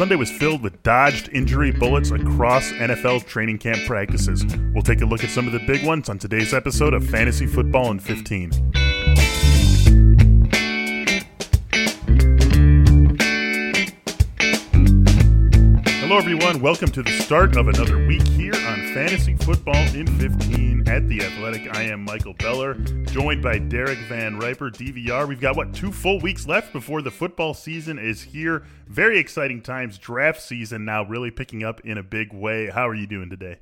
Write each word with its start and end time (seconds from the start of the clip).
Sunday 0.00 0.16
was 0.16 0.30
filled 0.30 0.62
with 0.62 0.82
dodged 0.82 1.28
injury 1.28 1.72
bullets 1.72 2.10
across 2.10 2.72
NFL 2.72 3.26
training 3.26 3.58
camp 3.58 3.84
practices. 3.86 4.46
We'll 4.72 4.82
take 4.82 5.02
a 5.02 5.04
look 5.04 5.22
at 5.22 5.28
some 5.28 5.46
of 5.46 5.52
the 5.52 5.58
big 5.58 5.84
ones 5.84 6.08
on 6.08 6.18
today's 6.18 6.54
episode 6.54 6.94
of 6.94 7.06
Fantasy 7.06 7.44
Football 7.44 7.90
in 7.90 7.98
15. 7.98 8.50
Hello, 16.00 16.16
everyone. 16.16 16.62
Welcome 16.62 16.90
to 16.92 17.02
the 17.02 17.20
start 17.20 17.58
of 17.58 17.68
another 17.68 17.98
week 18.06 18.22
here 18.22 18.54
Fantasy 18.94 19.36
Football 19.36 19.76
in 19.94 20.04
15 20.18 20.88
at 20.88 21.06
The 21.06 21.22
Athletic. 21.22 21.76
I 21.76 21.84
am 21.84 22.04
Michael 22.04 22.34
Beller, 22.34 22.74
joined 23.04 23.40
by 23.40 23.56
Derek 23.56 23.98
Van 24.08 24.36
Riper, 24.36 24.68
DVR. 24.68 25.28
We've 25.28 25.40
got, 25.40 25.54
what, 25.54 25.72
two 25.72 25.92
full 25.92 26.18
weeks 26.18 26.48
left 26.48 26.72
before 26.72 27.00
the 27.00 27.10
football 27.12 27.54
season 27.54 28.00
is 28.00 28.20
here. 28.20 28.64
Very 28.88 29.20
exciting 29.20 29.62
times. 29.62 29.96
Draft 29.96 30.42
season 30.42 30.84
now 30.84 31.04
really 31.04 31.30
picking 31.30 31.62
up 31.62 31.80
in 31.82 31.98
a 31.98 32.02
big 32.02 32.32
way. 32.32 32.68
How 32.68 32.88
are 32.88 32.94
you 32.94 33.06
doing 33.06 33.30
today? 33.30 33.60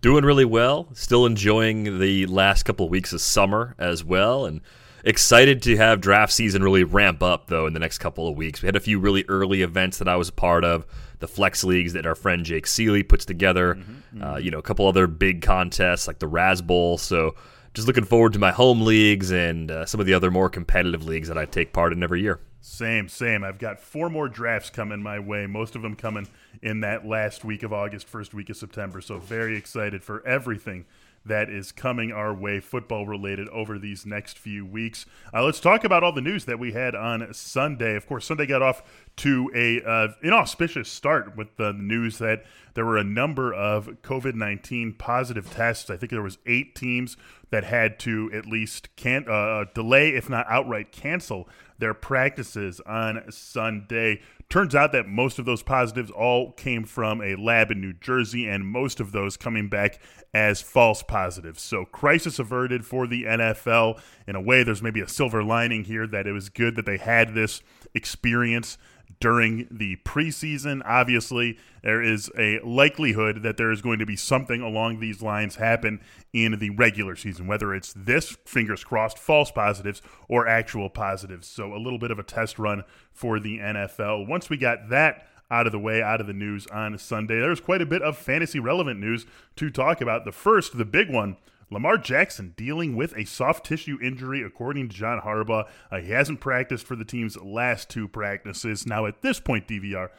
Doing 0.00 0.24
really 0.24 0.44
well. 0.44 0.86
Still 0.92 1.26
enjoying 1.26 1.98
the 1.98 2.26
last 2.26 2.62
couple 2.62 2.86
of 2.86 2.92
weeks 2.92 3.12
of 3.12 3.20
summer 3.20 3.74
as 3.80 4.04
well. 4.04 4.46
And 4.46 4.60
excited 5.04 5.62
to 5.62 5.76
have 5.76 6.00
draft 6.00 6.32
season 6.32 6.62
really 6.62 6.84
ramp 6.84 7.22
up, 7.22 7.48
though, 7.48 7.66
in 7.66 7.72
the 7.72 7.80
next 7.80 7.98
couple 7.98 8.28
of 8.28 8.36
weeks. 8.36 8.62
We 8.62 8.66
had 8.66 8.76
a 8.76 8.80
few 8.80 8.98
really 8.98 9.24
early 9.28 9.62
events 9.62 9.98
that 9.98 10.08
I 10.08 10.16
was 10.16 10.28
a 10.28 10.32
part 10.32 10.64
of 10.64 10.86
the 11.18 11.28
flex 11.28 11.64
leagues 11.64 11.92
that 11.92 12.06
our 12.06 12.14
friend 12.14 12.44
Jake 12.44 12.66
Ciely 12.66 13.08
puts 13.08 13.24
together. 13.24 13.74
Mm-hmm, 13.74 13.92
mm-hmm. 13.92 14.22
Uh, 14.22 14.36
you 14.38 14.50
know, 14.50 14.58
a 14.58 14.62
couple 14.62 14.86
other 14.86 15.06
big 15.06 15.42
contests 15.42 16.06
like 16.06 16.18
the 16.18 16.26
Raz 16.26 16.60
Bowl. 16.62 16.98
So 16.98 17.34
just 17.74 17.86
looking 17.86 18.04
forward 18.04 18.32
to 18.34 18.38
my 18.38 18.50
home 18.50 18.82
leagues 18.82 19.30
and 19.30 19.70
uh, 19.70 19.86
some 19.86 20.00
of 20.00 20.06
the 20.06 20.14
other 20.14 20.30
more 20.30 20.48
competitive 20.48 21.04
leagues 21.04 21.28
that 21.28 21.38
I 21.38 21.44
take 21.44 21.72
part 21.72 21.92
in 21.92 22.02
every 22.02 22.20
year. 22.20 22.40
Same, 22.60 23.08
same. 23.08 23.42
I've 23.42 23.58
got 23.58 23.80
four 23.80 24.08
more 24.08 24.28
drafts 24.28 24.70
coming 24.70 25.02
my 25.02 25.18
way. 25.18 25.46
Most 25.46 25.74
of 25.74 25.82
them 25.82 25.96
coming 25.96 26.28
in 26.62 26.80
that 26.80 27.04
last 27.04 27.44
week 27.44 27.64
of 27.64 27.72
August, 27.72 28.06
first 28.06 28.34
week 28.34 28.50
of 28.50 28.56
September. 28.56 29.00
So 29.00 29.18
very 29.18 29.56
excited 29.56 30.04
for 30.04 30.24
everything 30.26 30.84
that 31.24 31.48
is 31.48 31.72
coming 31.72 32.12
our 32.12 32.34
way, 32.34 32.60
football 32.60 33.06
related, 33.06 33.48
over 33.48 33.78
these 33.78 34.04
next 34.04 34.38
few 34.38 34.66
weeks. 34.66 35.06
Uh, 35.32 35.44
let's 35.44 35.60
talk 35.60 35.84
about 35.84 36.02
all 36.02 36.12
the 36.12 36.20
news 36.20 36.44
that 36.46 36.58
we 36.58 36.72
had 36.72 36.94
on 36.94 37.32
Sunday. 37.32 37.94
Of 37.94 38.06
course, 38.06 38.26
Sunday 38.26 38.46
got 38.46 38.62
off 38.62 38.82
to 39.16 39.50
a 39.54 39.82
uh, 39.82 40.08
inauspicious 40.22 40.88
start 40.88 41.36
with 41.36 41.56
the 41.56 41.72
news 41.72 42.18
that 42.18 42.44
there 42.74 42.84
were 42.84 42.96
a 42.96 43.04
number 43.04 43.52
of 43.52 43.86
COVID 44.02 44.34
nineteen 44.34 44.94
positive 44.94 45.50
tests. 45.50 45.90
I 45.90 45.96
think 45.96 46.10
there 46.10 46.22
was 46.22 46.38
eight 46.46 46.74
teams 46.74 47.16
that 47.52 47.64
had 47.64 47.98
to 48.00 48.30
at 48.32 48.46
least 48.46 48.88
can 48.96 49.28
uh, 49.28 49.66
delay, 49.74 50.08
if 50.14 50.28
not 50.28 50.46
outright 50.48 50.90
cancel, 50.90 51.46
their 51.78 51.92
practices 51.92 52.80
on 52.86 53.22
Sunday. 53.30 54.22
Turns 54.48 54.74
out 54.74 54.92
that 54.92 55.06
most 55.06 55.38
of 55.38 55.44
those 55.44 55.62
positives 55.62 56.10
all 56.10 56.52
came 56.52 56.84
from 56.84 57.20
a 57.20 57.36
lab 57.36 57.70
in 57.70 57.80
New 57.80 57.92
Jersey, 57.92 58.48
and 58.48 58.66
most 58.66 59.00
of 59.00 59.12
those 59.12 59.36
coming 59.36 59.68
back 59.68 60.00
as 60.32 60.62
false 60.62 61.02
positives. 61.02 61.60
So, 61.60 61.84
crisis 61.84 62.38
averted 62.38 62.86
for 62.86 63.06
the 63.06 63.24
NFL. 63.24 64.00
In 64.26 64.34
a 64.34 64.40
way, 64.40 64.62
there's 64.62 64.82
maybe 64.82 65.02
a 65.02 65.08
silver 65.08 65.44
lining 65.44 65.84
here 65.84 66.06
that 66.06 66.26
it 66.26 66.32
was 66.32 66.48
good 66.48 66.74
that 66.76 66.86
they 66.86 66.96
had 66.96 67.34
this 67.34 67.62
experience 67.94 68.78
during 69.22 69.68
the 69.70 69.94
preseason. 70.04 70.82
Obviously, 70.84 71.56
there 71.84 72.02
is 72.02 72.28
a 72.36 72.58
likelihood 72.64 73.44
that 73.44 73.56
there 73.56 73.70
is 73.70 73.80
going 73.80 74.00
to 74.00 74.04
be 74.04 74.16
something 74.16 74.60
along 74.60 74.98
these 74.98 75.22
lines 75.22 75.56
happen 75.56 76.00
in 76.32 76.58
the 76.58 76.70
regular 76.70 77.14
season, 77.14 77.46
whether 77.46 77.72
it's 77.72 77.92
this, 77.92 78.36
fingers 78.44 78.82
crossed, 78.82 79.16
false 79.16 79.52
positives 79.52 80.02
or 80.28 80.48
actual 80.48 80.90
positives. 80.90 81.46
So, 81.46 81.72
a 81.72 81.78
little 81.78 82.00
bit 82.00 82.10
of 82.10 82.18
a 82.18 82.24
test 82.24 82.58
run 82.58 82.82
for 83.12 83.38
the 83.38 83.58
NFL. 83.58 84.26
Once 84.26 84.50
we 84.50 84.56
got 84.56 84.88
that 84.88 85.28
out 85.52 85.66
of 85.66 85.72
the 85.72 85.78
way, 85.78 86.02
out 86.02 86.20
of 86.20 86.26
the 86.26 86.32
news 86.32 86.66
on 86.66 86.98
Sunday, 86.98 87.38
there's 87.38 87.60
quite 87.60 87.80
a 87.80 87.86
bit 87.86 88.02
of 88.02 88.18
fantasy 88.18 88.58
relevant 88.58 88.98
news 88.98 89.24
to 89.54 89.70
talk 89.70 90.00
about. 90.00 90.24
The 90.24 90.32
first, 90.32 90.76
the 90.76 90.84
big 90.84 91.08
one, 91.08 91.36
Lamar 91.72 91.96
Jackson 91.96 92.52
dealing 92.56 92.94
with 92.94 93.16
a 93.16 93.24
soft 93.24 93.64
tissue 93.66 93.98
injury, 94.02 94.42
according 94.42 94.88
to 94.90 94.94
John 94.94 95.20
Harbaugh. 95.20 95.68
Uh, 95.90 96.00
he 96.00 96.10
hasn't 96.10 96.40
practiced 96.40 96.86
for 96.86 96.96
the 96.96 97.04
team's 97.04 97.36
last 97.36 97.88
two 97.88 98.06
practices. 98.06 98.86
Now, 98.86 99.06
at 99.06 99.22
this 99.22 99.40
point, 99.40 99.66
DVR, 99.66 100.10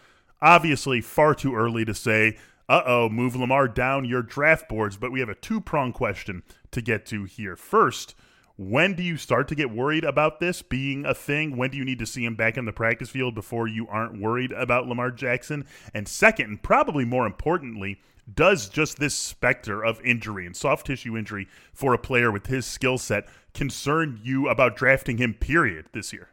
obviously 0.42 1.00
far 1.00 1.36
too 1.36 1.56
early 1.56 1.86
to 1.86 1.94
say, 1.94 2.38
uh 2.68 2.82
oh, 2.86 3.10
move 3.10 3.36
Lamar 3.36 3.68
down 3.68 4.06
your 4.06 4.22
draft 4.22 4.68
boards, 4.68 4.98
but 4.98 5.12
we 5.12 5.20
have 5.20 5.30
a 5.30 5.36
two 5.36 5.62
prong 5.62 5.94
question 5.94 6.44
to 6.72 6.82
get 6.82 7.06
to 7.08 7.26
here. 7.26 7.56
First, 7.56 8.16
when 8.56 8.94
do 8.94 9.02
you 9.02 9.18
start 9.18 9.48
to 9.48 9.56
get 9.56 9.72
worried 9.72 10.04
about 10.04 10.40
this 10.40 10.62
being 10.62 11.06
a 11.06 11.14
thing? 11.14 11.58
When 11.58 11.72
do 11.72 11.78
you 11.78 11.86
need 11.86 12.00
to 12.00 12.06
see 12.06 12.24
him 12.24 12.36
back 12.36 12.58
in 12.58 12.66
the 12.66 12.72
practice 12.72 13.10
field 13.10 13.34
before 13.34 13.68
you 13.68 13.88
aren't 13.88 14.22
worried 14.22 14.52
about 14.52 14.88
Lamar 14.88 15.12
Jackson? 15.12 15.66
And 15.94 16.08
second, 16.08 16.46
and 16.50 16.62
probably 16.62 17.04
more 17.04 17.26
importantly, 17.26 18.00
does 18.32 18.70
just 18.70 19.00
this 19.00 19.16
specter 19.16 19.84
of 19.84 20.00
injury 20.02 20.46
and 20.46 20.56
soft 20.56 20.86
tissue 20.86 21.18
injury 21.18 21.48
for 21.74 21.94
a 21.94 21.98
player 21.98 22.32
with 22.32 22.46
his 22.46 22.66
skill 22.66 22.98
set 22.98 23.28
concern 23.54 24.20
you 24.24 24.48
about 24.48 24.76
drafting 24.76 25.18
him, 25.18 25.34
period, 25.34 25.88
this 25.92 26.14
year? 26.14 26.30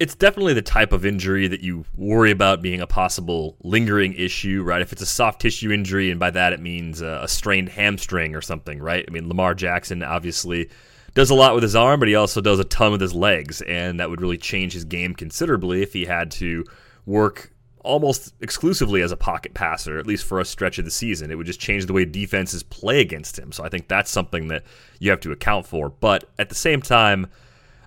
It's 0.00 0.14
definitely 0.14 0.54
the 0.54 0.62
type 0.62 0.92
of 0.92 1.04
injury 1.04 1.46
that 1.46 1.60
you 1.60 1.84
worry 1.94 2.30
about 2.30 2.62
being 2.62 2.80
a 2.80 2.86
possible 2.86 3.56
lingering 3.62 4.14
issue, 4.14 4.62
right? 4.62 4.80
If 4.80 4.92
it's 4.92 5.02
a 5.02 5.06
soft 5.06 5.40
tissue 5.40 5.70
injury, 5.70 6.10
and 6.10 6.18
by 6.18 6.30
that 6.30 6.52
it 6.52 6.60
means 6.60 7.00
a 7.00 7.28
strained 7.28 7.68
hamstring 7.68 8.34
or 8.34 8.40
something, 8.40 8.80
right? 8.80 9.04
I 9.06 9.10
mean, 9.10 9.28
Lamar 9.28 9.54
Jackson 9.54 10.02
obviously 10.02 10.70
does 11.14 11.30
a 11.30 11.34
lot 11.34 11.54
with 11.54 11.62
his 11.62 11.76
arm, 11.76 12.00
but 12.00 12.08
he 12.08 12.14
also 12.14 12.40
does 12.40 12.58
a 12.58 12.64
ton 12.64 12.92
with 12.92 13.00
his 13.00 13.14
legs, 13.14 13.60
and 13.62 14.00
that 14.00 14.10
would 14.10 14.20
really 14.20 14.38
change 14.38 14.72
his 14.72 14.84
game 14.84 15.14
considerably 15.14 15.82
if 15.82 15.92
he 15.92 16.04
had 16.04 16.30
to 16.32 16.64
work 17.06 17.52
almost 17.82 18.34
exclusively 18.40 19.02
as 19.02 19.10
a 19.10 19.16
pocket 19.16 19.54
passer, 19.54 19.98
at 19.98 20.06
least 20.06 20.24
for 20.24 20.38
a 20.38 20.44
stretch 20.44 20.78
of 20.78 20.84
the 20.84 20.90
season. 20.90 21.30
It 21.30 21.36
would 21.36 21.46
just 21.46 21.60
change 21.60 21.86
the 21.86 21.92
way 21.92 22.04
defenses 22.04 22.62
play 22.62 23.00
against 23.00 23.38
him. 23.38 23.52
So 23.52 23.64
I 23.64 23.68
think 23.68 23.88
that's 23.88 24.10
something 24.10 24.48
that 24.48 24.64
you 24.98 25.10
have 25.10 25.20
to 25.20 25.32
account 25.32 25.66
for. 25.66 25.88
But 25.88 26.24
at 26.38 26.48
the 26.50 26.54
same 26.54 26.82
time, 26.82 27.26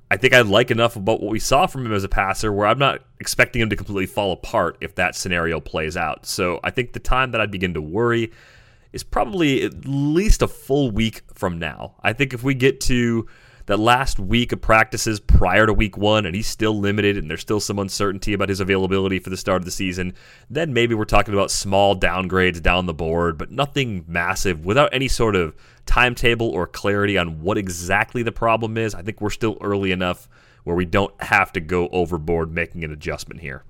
I 0.09 0.17
think 0.17 0.33
I 0.33 0.41
like 0.41 0.71
enough 0.71 0.95
about 0.95 1.21
what 1.21 1.31
we 1.31 1.39
saw 1.39 1.67
from 1.67 1.85
him 1.85 1.93
as 1.93 2.03
a 2.03 2.09
passer 2.09 2.51
where 2.51 2.67
I'm 2.67 2.79
not 2.79 3.01
expecting 3.19 3.61
him 3.61 3.69
to 3.69 3.75
completely 3.75 4.05
fall 4.05 4.31
apart 4.31 4.77
if 4.81 4.95
that 4.95 5.15
scenario 5.15 5.59
plays 5.59 5.95
out. 5.95 6.25
So 6.25 6.59
I 6.63 6.71
think 6.71 6.93
the 6.93 6.99
time 6.99 7.31
that 7.31 7.41
I'd 7.41 7.51
begin 7.51 7.73
to 7.75 7.81
worry 7.81 8.31
is 8.93 9.03
probably 9.03 9.63
at 9.63 9.85
least 9.85 10.41
a 10.41 10.47
full 10.47 10.91
week 10.91 11.23
from 11.33 11.59
now. 11.59 11.95
I 12.01 12.13
think 12.13 12.33
if 12.33 12.43
we 12.43 12.53
get 12.53 12.79
to 12.81 13.27
that 13.65 13.79
last 13.79 14.19
week 14.19 14.51
of 14.51 14.61
practices 14.61 15.19
prior 15.19 15.65
to 15.65 15.73
week 15.73 15.97
one 15.97 16.25
and 16.25 16.35
he's 16.35 16.47
still 16.47 16.77
limited 16.77 17.17
and 17.17 17.29
there's 17.29 17.41
still 17.41 17.59
some 17.59 17.79
uncertainty 17.79 18.33
about 18.33 18.49
his 18.49 18.59
availability 18.59 19.19
for 19.19 19.29
the 19.29 19.37
start 19.37 19.61
of 19.61 19.65
the 19.65 19.71
season, 19.71 20.13
then 20.49 20.73
maybe 20.73 20.93
we're 20.93 21.05
talking 21.05 21.33
about 21.33 21.49
small 21.49 21.95
downgrades 21.95 22.61
down 22.61 22.85
the 22.85 22.93
board, 22.93 23.37
but 23.37 23.51
nothing 23.51 24.03
massive 24.07 24.65
without 24.65 24.93
any 24.93 25.07
sort 25.07 25.35
of 25.35 25.55
timetable 25.85 26.49
or 26.49 26.67
clarity 26.67 27.17
on 27.17 27.41
what 27.41 27.57
exactly 27.57 28.21
the 28.21 28.31
problem 28.31 28.77
is. 28.77 28.93
I 28.93 29.01
think 29.01 29.21
we're 29.21 29.29
still 29.29 29.57
early 29.61 29.91
enough 29.91 30.27
where 30.65 30.75
we 30.75 30.85
don't 30.85 31.13
have 31.21 31.51
to 31.53 31.59
go 31.59 31.87
overboard 31.89 32.51
making 32.51 32.83
an 32.83 32.91
adjustment 32.91 33.41
here. 33.41 33.63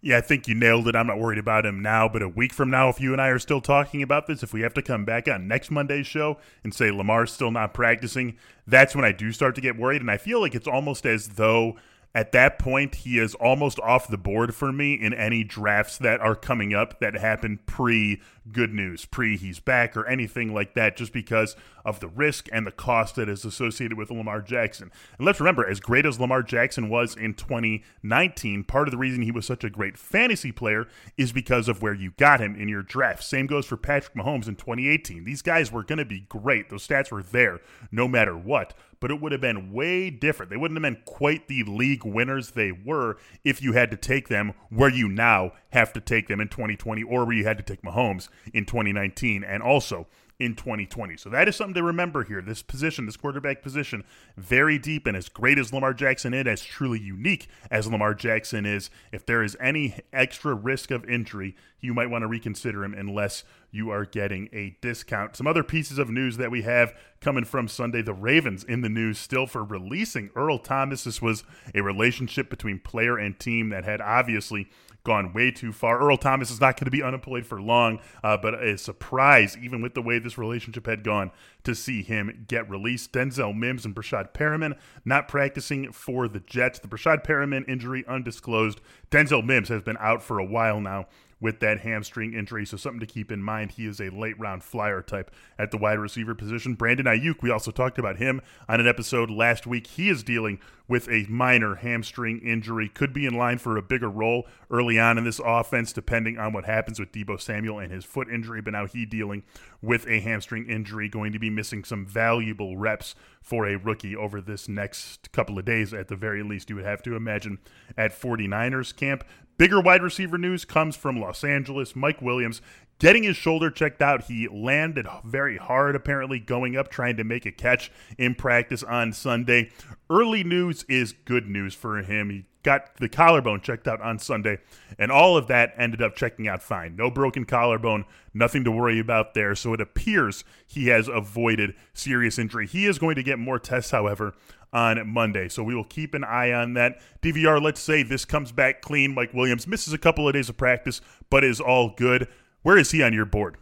Yeah, 0.00 0.18
I 0.18 0.20
think 0.20 0.46
you 0.46 0.54
nailed 0.54 0.86
it. 0.86 0.94
I'm 0.94 1.08
not 1.08 1.18
worried 1.18 1.40
about 1.40 1.66
him 1.66 1.82
now, 1.82 2.08
but 2.08 2.22
a 2.22 2.28
week 2.28 2.52
from 2.52 2.70
now, 2.70 2.88
if 2.88 3.00
you 3.00 3.12
and 3.12 3.20
I 3.20 3.28
are 3.28 3.38
still 3.40 3.60
talking 3.60 4.00
about 4.00 4.28
this, 4.28 4.44
if 4.44 4.52
we 4.52 4.60
have 4.60 4.74
to 4.74 4.82
come 4.82 5.04
back 5.04 5.26
on 5.26 5.48
next 5.48 5.72
Monday's 5.72 6.06
show 6.06 6.38
and 6.62 6.72
say 6.72 6.92
Lamar's 6.92 7.32
still 7.32 7.50
not 7.50 7.74
practicing, 7.74 8.36
that's 8.64 8.94
when 8.94 9.04
I 9.04 9.10
do 9.10 9.32
start 9.32 9.56
to 9.56 9.60
get 9.60 9.76
worried. 9.76 10.00
And 10.00 10.10
I 10.10 10.16
feel 10.16 10.40
like 10.40 10.54
it's 10.54 10.68
almost 10.68 11.04
as 11.04 11.30
though 11.30 11.76
at 12.18 12.32
that 12.32 12.58
point, 12.58 12.96
he 12.96 13.16
is 13.20 13.36
almost 13.36 13.78
off 13.78 14.08
the 14.08 14.18
board 14.18 14.52
for 14.52 14.72
me 14.72 14.94
in 14.94 15.14
any 15.14 15.44
drafts 15.44 15.96
that 15.98 16.20
are 16.20 16.34
coming 16.34 16.74
up 16.74 16.98
that 16.98 17.14
happen 17.14 17.60
pre 17.64 18.20
good 18.50 18.74
news, 18.74 19.04
pre 19.04 19.36
he's 19.36 19.60
back, 19.60 19.96
or 19.96 20.04
anything 20.04 20.52
like 20.52 20.74
that, 20.74 20.96
just 20.96 21.12
because 21.12 21.54
of 21.84 22.00
the 22.00 22.08
risk 22.08 22.48
and 22.50 22.66
the 22.66 22.72
cost 22.72 23.14
that 23.14 23.28
is 23.28 23.44
associated 23.44 23.96
with 23.96 24.10
Lamar 24.10 24.40
Jackson. 24.40 24.90
And 25.16 25.26
let's 25.26 25.38
remember, 25.38 25.64
as 25.64 25.78
great 25.78 26.04
as 26.04 26.18
Lamar 26.18 26.42
Jackson 26.42 26.88
was 26.88 27.14
in 27.14 27.34
2019, 27.34 28.64
part 28.64 28.88
of 28.88 28.92
the 28.92 28.98
reason 28.98 29.22
he 29.22 29.30
was 29.30 29.46
such 29.46 29.62
a 29.62 29.70
great 29.70 29.96
fantasy 29.96 30.50
player 30.50 30.88
is 31.16 31.30
because 31.30 31.68
of 31.68 31.82
where 31.82 31.94
you 31.94 32.10
got 32.16 32.40
him 32.40 32.56
in 32.56 32.68
your 32.68 32.82
draft. 32.82 33.22
Same 33.22 33.46
goes 33.46 33.64
for 33.64 33.76
Patrick 33.76 34.16
Mahomes 34.16 34.48
in 34.48 34.56
2018. 34.56 35.22
These 35.22 35.42
guys 35.42 35.70
were 35.70 35.84
going 35.84 36.00
to 36.00 36.04
be 36.04 36.26
great. 36.28 36.68
Those 36.68 36.84
stats 36.84 37.12
were 37.12 37.22
there 37.22 37.60
no 37.92 38.08
matter 38.08 38.36
what 38.36 38.74
but 39.00 39.10
it 39.10 39.20
would 39.20 39.32
have 39.32 39.40
been 39.40 39.72
way 39.72 40.10
different. 40.10 40.50
They 40.50 40.56
wouldn't 40.56 40.76
have 40.76 40.82
been 40.82 41.02
quite 41.04 41.48
the 41.48 41.64
league 41.64 42.04
winners 42.04 42.52
they 42.52 42.72
were 42.72 43.18
if 43.44 43.62
you 43.62 43.72
had 43.72 43.90
to 43.90 43.96
take 43.96 44.28
them 44.28 44.54
where 44.70 44.90
you 44.90 45.08
now 45.08 45.52
have 45.70 45.92
to 45.92 46.00
take 46.00 46.28
them 46.28 46.40
in 46.40 46.48
2020 46.48 47.02
or 47.02 47.24
where 47.24 47.36
you 47.36 47.44
had 47.44 47.58
to 47.58 47.64
take 47.64 47.82
Mahomes 47.82 48.28
in 48.52 48.64
2019 48.64 49.44
and 49.44 49.62
also 49.62 50.06
in 50.38 50.54
2020. 50.54 51.16
So 51.16 51.28
that 51.30 51.48
is 51.48 51.56
something 51.56 51.74
to 51.74 51.82
remember 51.82 52.22
here. 52.22 52.40
This 52.40 52.62
position, 52.62 53.06
this 53.06 53.16
quarterback 53.16 53.60
position, 53.60 54.04
very 54.36 54.78
deep 54.78 55.06
and 55.06 55.16
as 55.16 55.28
great 55.28 55.58
as 55.58 55.72
Lamar 55.72 55.92
Jackson 55.92 56.32
is, 56.32 56.46
as 56.46 56.62
truly 56.62 57.00
unique 57.00 57.48
as 57.70 57.88
Lamar 57.88 58.14
Jackson 58.14 58.64
is, 58.64 58.90
if 59.10 59.26
there 59.26 59.42
is 59.42 59.56
any 59.60 59.96
extra 60.12 60.54
risk 60.54 60.92
of 60.92 61.04
injury, 61.06 61.56
you 61.80 61.92
might 61.92 62.10
want 62.10 62.22
to 62.22 62.28
reconsider 62.28 62.84
him 62.84 62.94
unless 62.94 63.42
you 63.70 63.90
are 63.90 64.04
getting 64.04 64.48
a 64.52 64.76
discount. 64.80 65.36
Some 65.36 65.46
other 65.46 65.64
pieces 65.64 65.98
of 65.98 66.08
news 66.08 66.36
that 66.36 66.50
we 66.50 66.62
have 66.62 66.94
coming 67.20 67.44
from 67.44 67.66
Sunday 67.66 68.02
the 68.02 68.14
Ravens 68.14 68.62
in 68.62 68.80
the 68.80 68.88
news 68.88 69.18
still 69.18 69.46
for 69.46 69.64
releasing 69.64 70.30
Earl 70.36 70.58
Thomas. 70.58 71.04
This 71.04 71.20
was 71.20 71.44
a 71.74 71.82
relationship 71.82 72.48
between 72.48 72.78
player 72.78 73.18
and 73.18 73.38
team 73.38 73.70
that 73.70 73.84
had 73.84 74.00
obviously 74.00 74.68
gone 75.08 75.32
way 75.32 75.50
too 75.50 75.72
far. 75.72 75.98
Earl 75.98 76.18
Thomas 76.18 76.50
is 76.50 76.60
not 76.60 76.76
going 76.76 76.84
to 76.84 76.90
be 76.90 77.02
unemployed 77.02 77.46
for 77.46 77.62
long, 77.62 77.98
uh, 78.22 78.36
but 78.36 78.62
a 78.62 78.76
surprise, 78.76 79.56
even 79.56 79.80
with 79.80 79.94
the 79.94 80.02
way 80.02 80.18
this 80.18 80.36
relationship 80.36 80.84
had 80.84 81.02
gone, 81.02 81.30
to 81.64 81.74
see 81.74 82.02
him 82.02 82.44
get 82.46 82.68
released. 82.68 83.10
Denzel 83.10 83.56
Mims 83.56 83.86
and 83.86 83.96
Breshad 83.96 84.34
Perriman 84.34 84.76
not 85.06 85.26
practicing 85.26 85.92
for 85.92 86.28
the 86.28 86.40
Jets. 86.40 86.78
The 86.78 86.88
Breshad 86.88 87.24
Perriman 87.24 87.66
injury 87.66 88.04
undisclosed. 88.06 88.82
Denzel 89.10 89.42
Mims 89.42 89.70
has 89.70 89.80
been 89.80 89.96
out 89.98 90.22
for 90.22 90.38
a 90.38 90.44
while 90.44 90.78
now 90.78 91.06
with 91.40 91.60
that 91.60 91.80
hamstring 91.80 92.34
injury. 92.34 92.66
So 92.66 92.76
something 92.76 93.00
to 93.00 93.06
keep 93.06 93.32
in 93.32 93.42
mind. 93.42 93.72
He 93.72 93.86
is 93.86 94.00
a 94.00 94.10
late 94.10 94.38
round 94.38 94.62
flyer 94.62 95.00
type 95.00 95.30
at 95.58 95.70
the 95.70 95.78
wide 95.78 95.98
receiver 95.98 96.34
position. 96.34 96.74
Brandon 96.74 97.06
Aiyuk, 97.06 97.42
we 97.42 97.50
also 97.50 97.70
talked 97.70 97.98
about 97.98 98.16
him 98.16 98.42
on 98.68 98.80
an 98.80 98.88
episode 98.88 99.30
last 99.30 99.66
week. 99.66 99.86
He 99.86 100.08
is 100.08 100.22
dealing 100.22 100.60
with 100.88 101.08
a 101.08 101.26
minor 101.28 101.76
hamstring 101.76 102.40
injury. 102.40 102.88
Could 102.88 103.12
be 103.12 103.26
in 103.26 103.34
line 103.34 103.58
for 103.58 103.76
a 103.76 103.82
bigger 103.82 104.08
role 104.08 104.46
early 104.70 104.98
on 104.98 105.18
in 105.18 105.24
this 105.24 105.40
offense, 105.44 105.92
depending 105.92 106.38
on 106.38 106.52
what 106.52 106.64
happens 106.64 106.98
with 106.98 107.12
Deebo 107.12 107.40
Samuel 107.40 107.78
and 107.78 107.92
his 107.92 108.04
foot 108.04 108.28
injury. 108.28 108.62
But 108.62 108.72
now 108.72 108.86
he 108.86 109.04
dealing 109.04 109.42
with 109.82 110.06
a 110.08 110.20
hamstring 110.20 110.68
injury, 110.68 111.08
going 111.08 111.32
to 111.32 111.38
be 111.38 111.50
missing 111.50 111.84
some 111.84 112.06
valuable 112.06 112.76
reps 112.76 113.14
for 113.42 113.66
a 113.66 113.76
rookie 113.76 114.16
over 114.16 114.40
this 114.40 114.68
next 114.68 115.30
couple 115.32 115.58
of 115.58 115.64
days 115.64 115.94
at 115.94 116.08
the 116.08 116.16
very 116.16 116.42
least, 116.42 116.68
you 116.70 116.76
would 116.76 116.84
have 116.84 117.02
to 117.02 117.16
imagine 117.16 117.58
at 117.96 118.18
49ers 118.18 118.94
camp. 118.94 119.24
Bigger 119.56 119.80
wide 119.80 120.02
receiver 120.02 120.38
news 120.38 120.64
comes 120.64 120.96
from 120.96 121.18
Los 121.18 121.42
Angeles. 121.42 121.96
Mike 121.96 122.22
Williams 122.22 122.62
getting 122.98 123.22
his 123.22 123.36
shoulder 123.36 123.70
checked 123.70 124.02
out. 124.02 124.24
He 124.24 124.48
landed 124.48 125.06
very 125.24 125.56
hard, 125.56 125.96
apparently, 125.96 126.38
going 126.38 126.76
up, 126.76 126.90
trying 126.90 127.16
to 127.16 127.24
make 127.24 127.46
a 127.46 127.52
catch 127.52 127.90
in 128.16 128.34
practice 128.34 128.82
on 128.82 129.12
Sunday. 129.12 129.70
Early 130.10 130.44
news 130.44 130.84
is 130.88 131.12
good 131.24 131.48
news 131.48 131.74
for 131.74 131.98
him. 131.98 132.30
He 132.30 132.44
got 132.62 132.96
the 132.96 133.08
collarbone 133.08 133.60
checked 133.60 133.86
out 133.86 134.00
on 134.00 134.18
Sunday, 134.18 134.58
and 134.98 135.10
all 135.10 135.36
of 135.36 135.46
that 135.46 135.72
ended 135.76 136.02
up 136.02 136.16
checking 136.16 136.48
out 136.48 136.62
fine. 136.62 136.96
No 136.96 137.10
broken 137.10 137.44
collarbone, 137.44 138.04
nothing 138.34 138.64
to 138.64 138.70
worry 138.70 138.98
about 138.98 139.34
there. 139.34 139.54
So 139.54 139.72
it 139.72 139.80
appears 139.80 140.44
he 140.66 140.88
has 140.88 141.08
avoided 141.08 141.74
serious 141.94 142.38
injury. 142.38 142.66
He 142.66 142.86
is 142.86 142.98
going 142.98 143.14
to 143.14 143.22
get 143.22 143.38
more 143.38 143.58
tests, 143.58 143.90
however, 143.90 144.34
on 144.72 145.08
Monday. 145.08 145.48
So 145.48 145.62
we 145.62 145.74
will 145.74 145.84
keep 145.84 146.14
an 146.14 146.24
eye 146.24 146.52
on 146.52 146.74
that. 146.74 147.00
DVR, 147.22 147.62
let's 147.62 147.80
say 147.80 148.02
this 148.02 148.24
comes 148.24 148.52
back 148.52 148.82
clean. 148.82 149.14
Mike 149.14 149.32
Williams 149.32 149.66
misses 149.66 149.94
a 149.94 149.98
couple 149.98 150.26
of 150.26 150.34
days 150.34 150.48
of 150.48 150.56
practice, 150.56 151.00
but 151.30 151.44
is 151.44 151.60
all 151.60 151.94
good. 151.96 152.28
Where 152.62 152.78
is 152.78 152.90
he 152.90 153.02
on 153.02 153.12
your 153.12 153.24
board? 153.24 153.56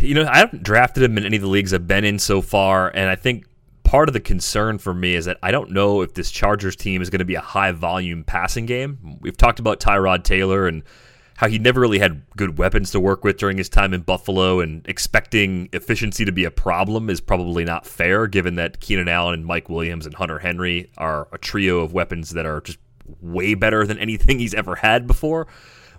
You 0.00 0.14
know, 0.14 0.28
I 0.30 0.38
haven't 0.38 0.62
drafted 0.62 1.02
him 1.02 1.18
in 1.18 1.24
any 1.24 1.36
of 1.36 1.42
the 1.42 1.48
leagues 1.48 1.74
I've 1.74 1.88
been 1.88 2.04
in 2.04 2.18
so 2.18 2.40
far, 2.40 2.88
and 2.94 3.10
I 3.10 3.16
think 3.16 3.46
part 3.82 4.08
of 4.08 4.12
the 4.12 4.20
concern 4.20 4.78
for 4.78 4.94
me 4.94 5.14
is 5.14 5.24
that 5.24 5.38
I 5.42 5.50
don't 5.50 5.70
know 5.70 6.02
if 6.02 6.14
this 6.14 6.30
Chargers 6.30 6.76
team 6.76 7.02
is 7.02 7.10
going 7.10 7.20
to 7.20 7.24
be 7.24 7.34
a 7.34 7.40
high 7.40 7.72
volume 7.72 8.24
passing 8.24 8.66
game. 8.66 9.18
We've 9.20 9.36
talked 9.36 9.58
about 9.58 9.80
Tyrod 9.80 10.24
Taylor 10.24 10.66
and 10.66 10.82
how 11.36 11.48
he 11.48 11.58
never 11.58 11.80
really 11.80 11.98
had 11.98 12.22
good 12.36 12.58
weapons 12.58 12.92
to 12.92 13.00
work 13.00 13.24
with 13.24 13.36
during 13.36 13.58
his 13.58 13.68
time 13.68 13.92
in 13.92 14.02
Buffalo, 14.02 14.60
and 14.60 14.86
expecting 14.88 15.68
efficiency 15.72 16.24
to 16.24 16.32
be 16.32 16.44
a 16.44 16.50
problem 16.50 17.10
is 17.10 17.20
probably 17.20 17.64
not 17.64 17.86
fair, 17.86 18.26
given 18.26 18.54
that 18.54 18.80
Keenan 18.80 19.08
Allen 19.08 19.34
and 19.34 19.46
Mike 19.46 19.68
Williams 19.68 20.06
and 20.06 20.14
Hunter 20.14 20.38
Henry 20.38 20.90
are 20.96 21.26
a 21.32 21.38
trio 21.38 21.80
of 21.80 21.92
weapons 21.92 22.30
that 22.30 22.46
are 22.46 22.60
just 22.60 22.78
way 23.20 23.54
better 23.54 23.86
than 23.86 23.98
anything 23.98 24.38
he's 24.38 24.54
ever 24.54 24.76
had 24.76 25.06
before. 25.06 25.46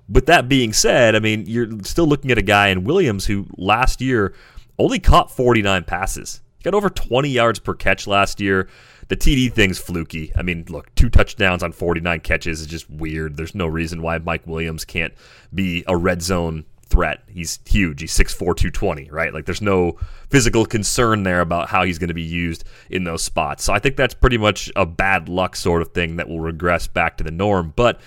With 0.08 0.28
that 0.28 0.48
being 0.48 0.74
said, 0.74 1.16
I 1.16 1.20
mean, 1.20 1.46
you're 1.48 1.68
still 1.84 2.06
looking 2.06 2.32
at 2.32 2.38
a 2.38 2.44
guy 2.44 2.68
in 2.68 2.84
Williams 2.84 3.26
who 3.26 3.48
last 3.58 4.02
year 4.02 4.34
only 4.78 5.00
caught 5.00 5.32
49 5.32 5.84
passes. 5.86 6.42
He 6.58 6.64
got 6.64 6.74
over 6.74 6.90
20 6.90 7.30
yards 7.30 7.60
per 7.60 7.74
catch 7.74 8.06
last 8.06 8.40
year 8.40 8.68
the 9.08 9.16
TD 9.16 9.54
thing's 9.54 9.78
fluky. 9.78 10.32
I 10.36 10.42
mean, 10.42 10.66
look, 10.70 10.94
two 10.96 11.10
touchdowns 11.10 11.64
on 11.64 11.72
49 11.72 12.20
catches 12.22 12.62
is 12.62 12.68
just 12.68 12.90
weird. 12.90 13.38
There's 13.38 13.56
no 13.56 13.68
reason 13.68 14.02
why 14.02 14.18
Mike 14.18 14.48
Williams 14.48 14.86
can't 14.86 15.14
be 15.54 15.84
a 15.88 15.96
red 15.96 16.22
zone 16.22 16.66
threat. 16.88 17.24
He's 17.28 17.60
huge. 17.66 18.02
He's 18.02 18.18
6'4", 18.18 18.38
220, 18.38 19.10
right? 19.12 19.34
Like 19.34 19.46
there's 19.46 19.62
no 19.62 19.98
physical 20.30 20.66
concern 20.66 21.24
there 21.24 21.42
about 21.42 21.70
how 21.70 21.84
he's 21.84 22.00
going 22.00 22.08
to 22.10 22.14
be 22.14 22.22
used 22.22 22.64
in 22.90 23.04
those 23.04 23.24
spots. 23.24 23.64
So 23.64 23.74
I 23.74 23.80
think 23.80 23.96
that's 23.96 24.14
pretty 24.14 24.38
much 24.38 24.72
a 24.76 24.86
bad 24.86 25.30
luck 25.30 25.56
sort 25.56 25.82
of 25.82 25.90
thing 25.90 26.16
that 26.18 26.28
will 26.28 26.40
regress 26.40 26.88
back 26.88 27.18
to 27.18 27.24
the 27.24 27.32
norm. 27.32 27.74
But 27.76 28.00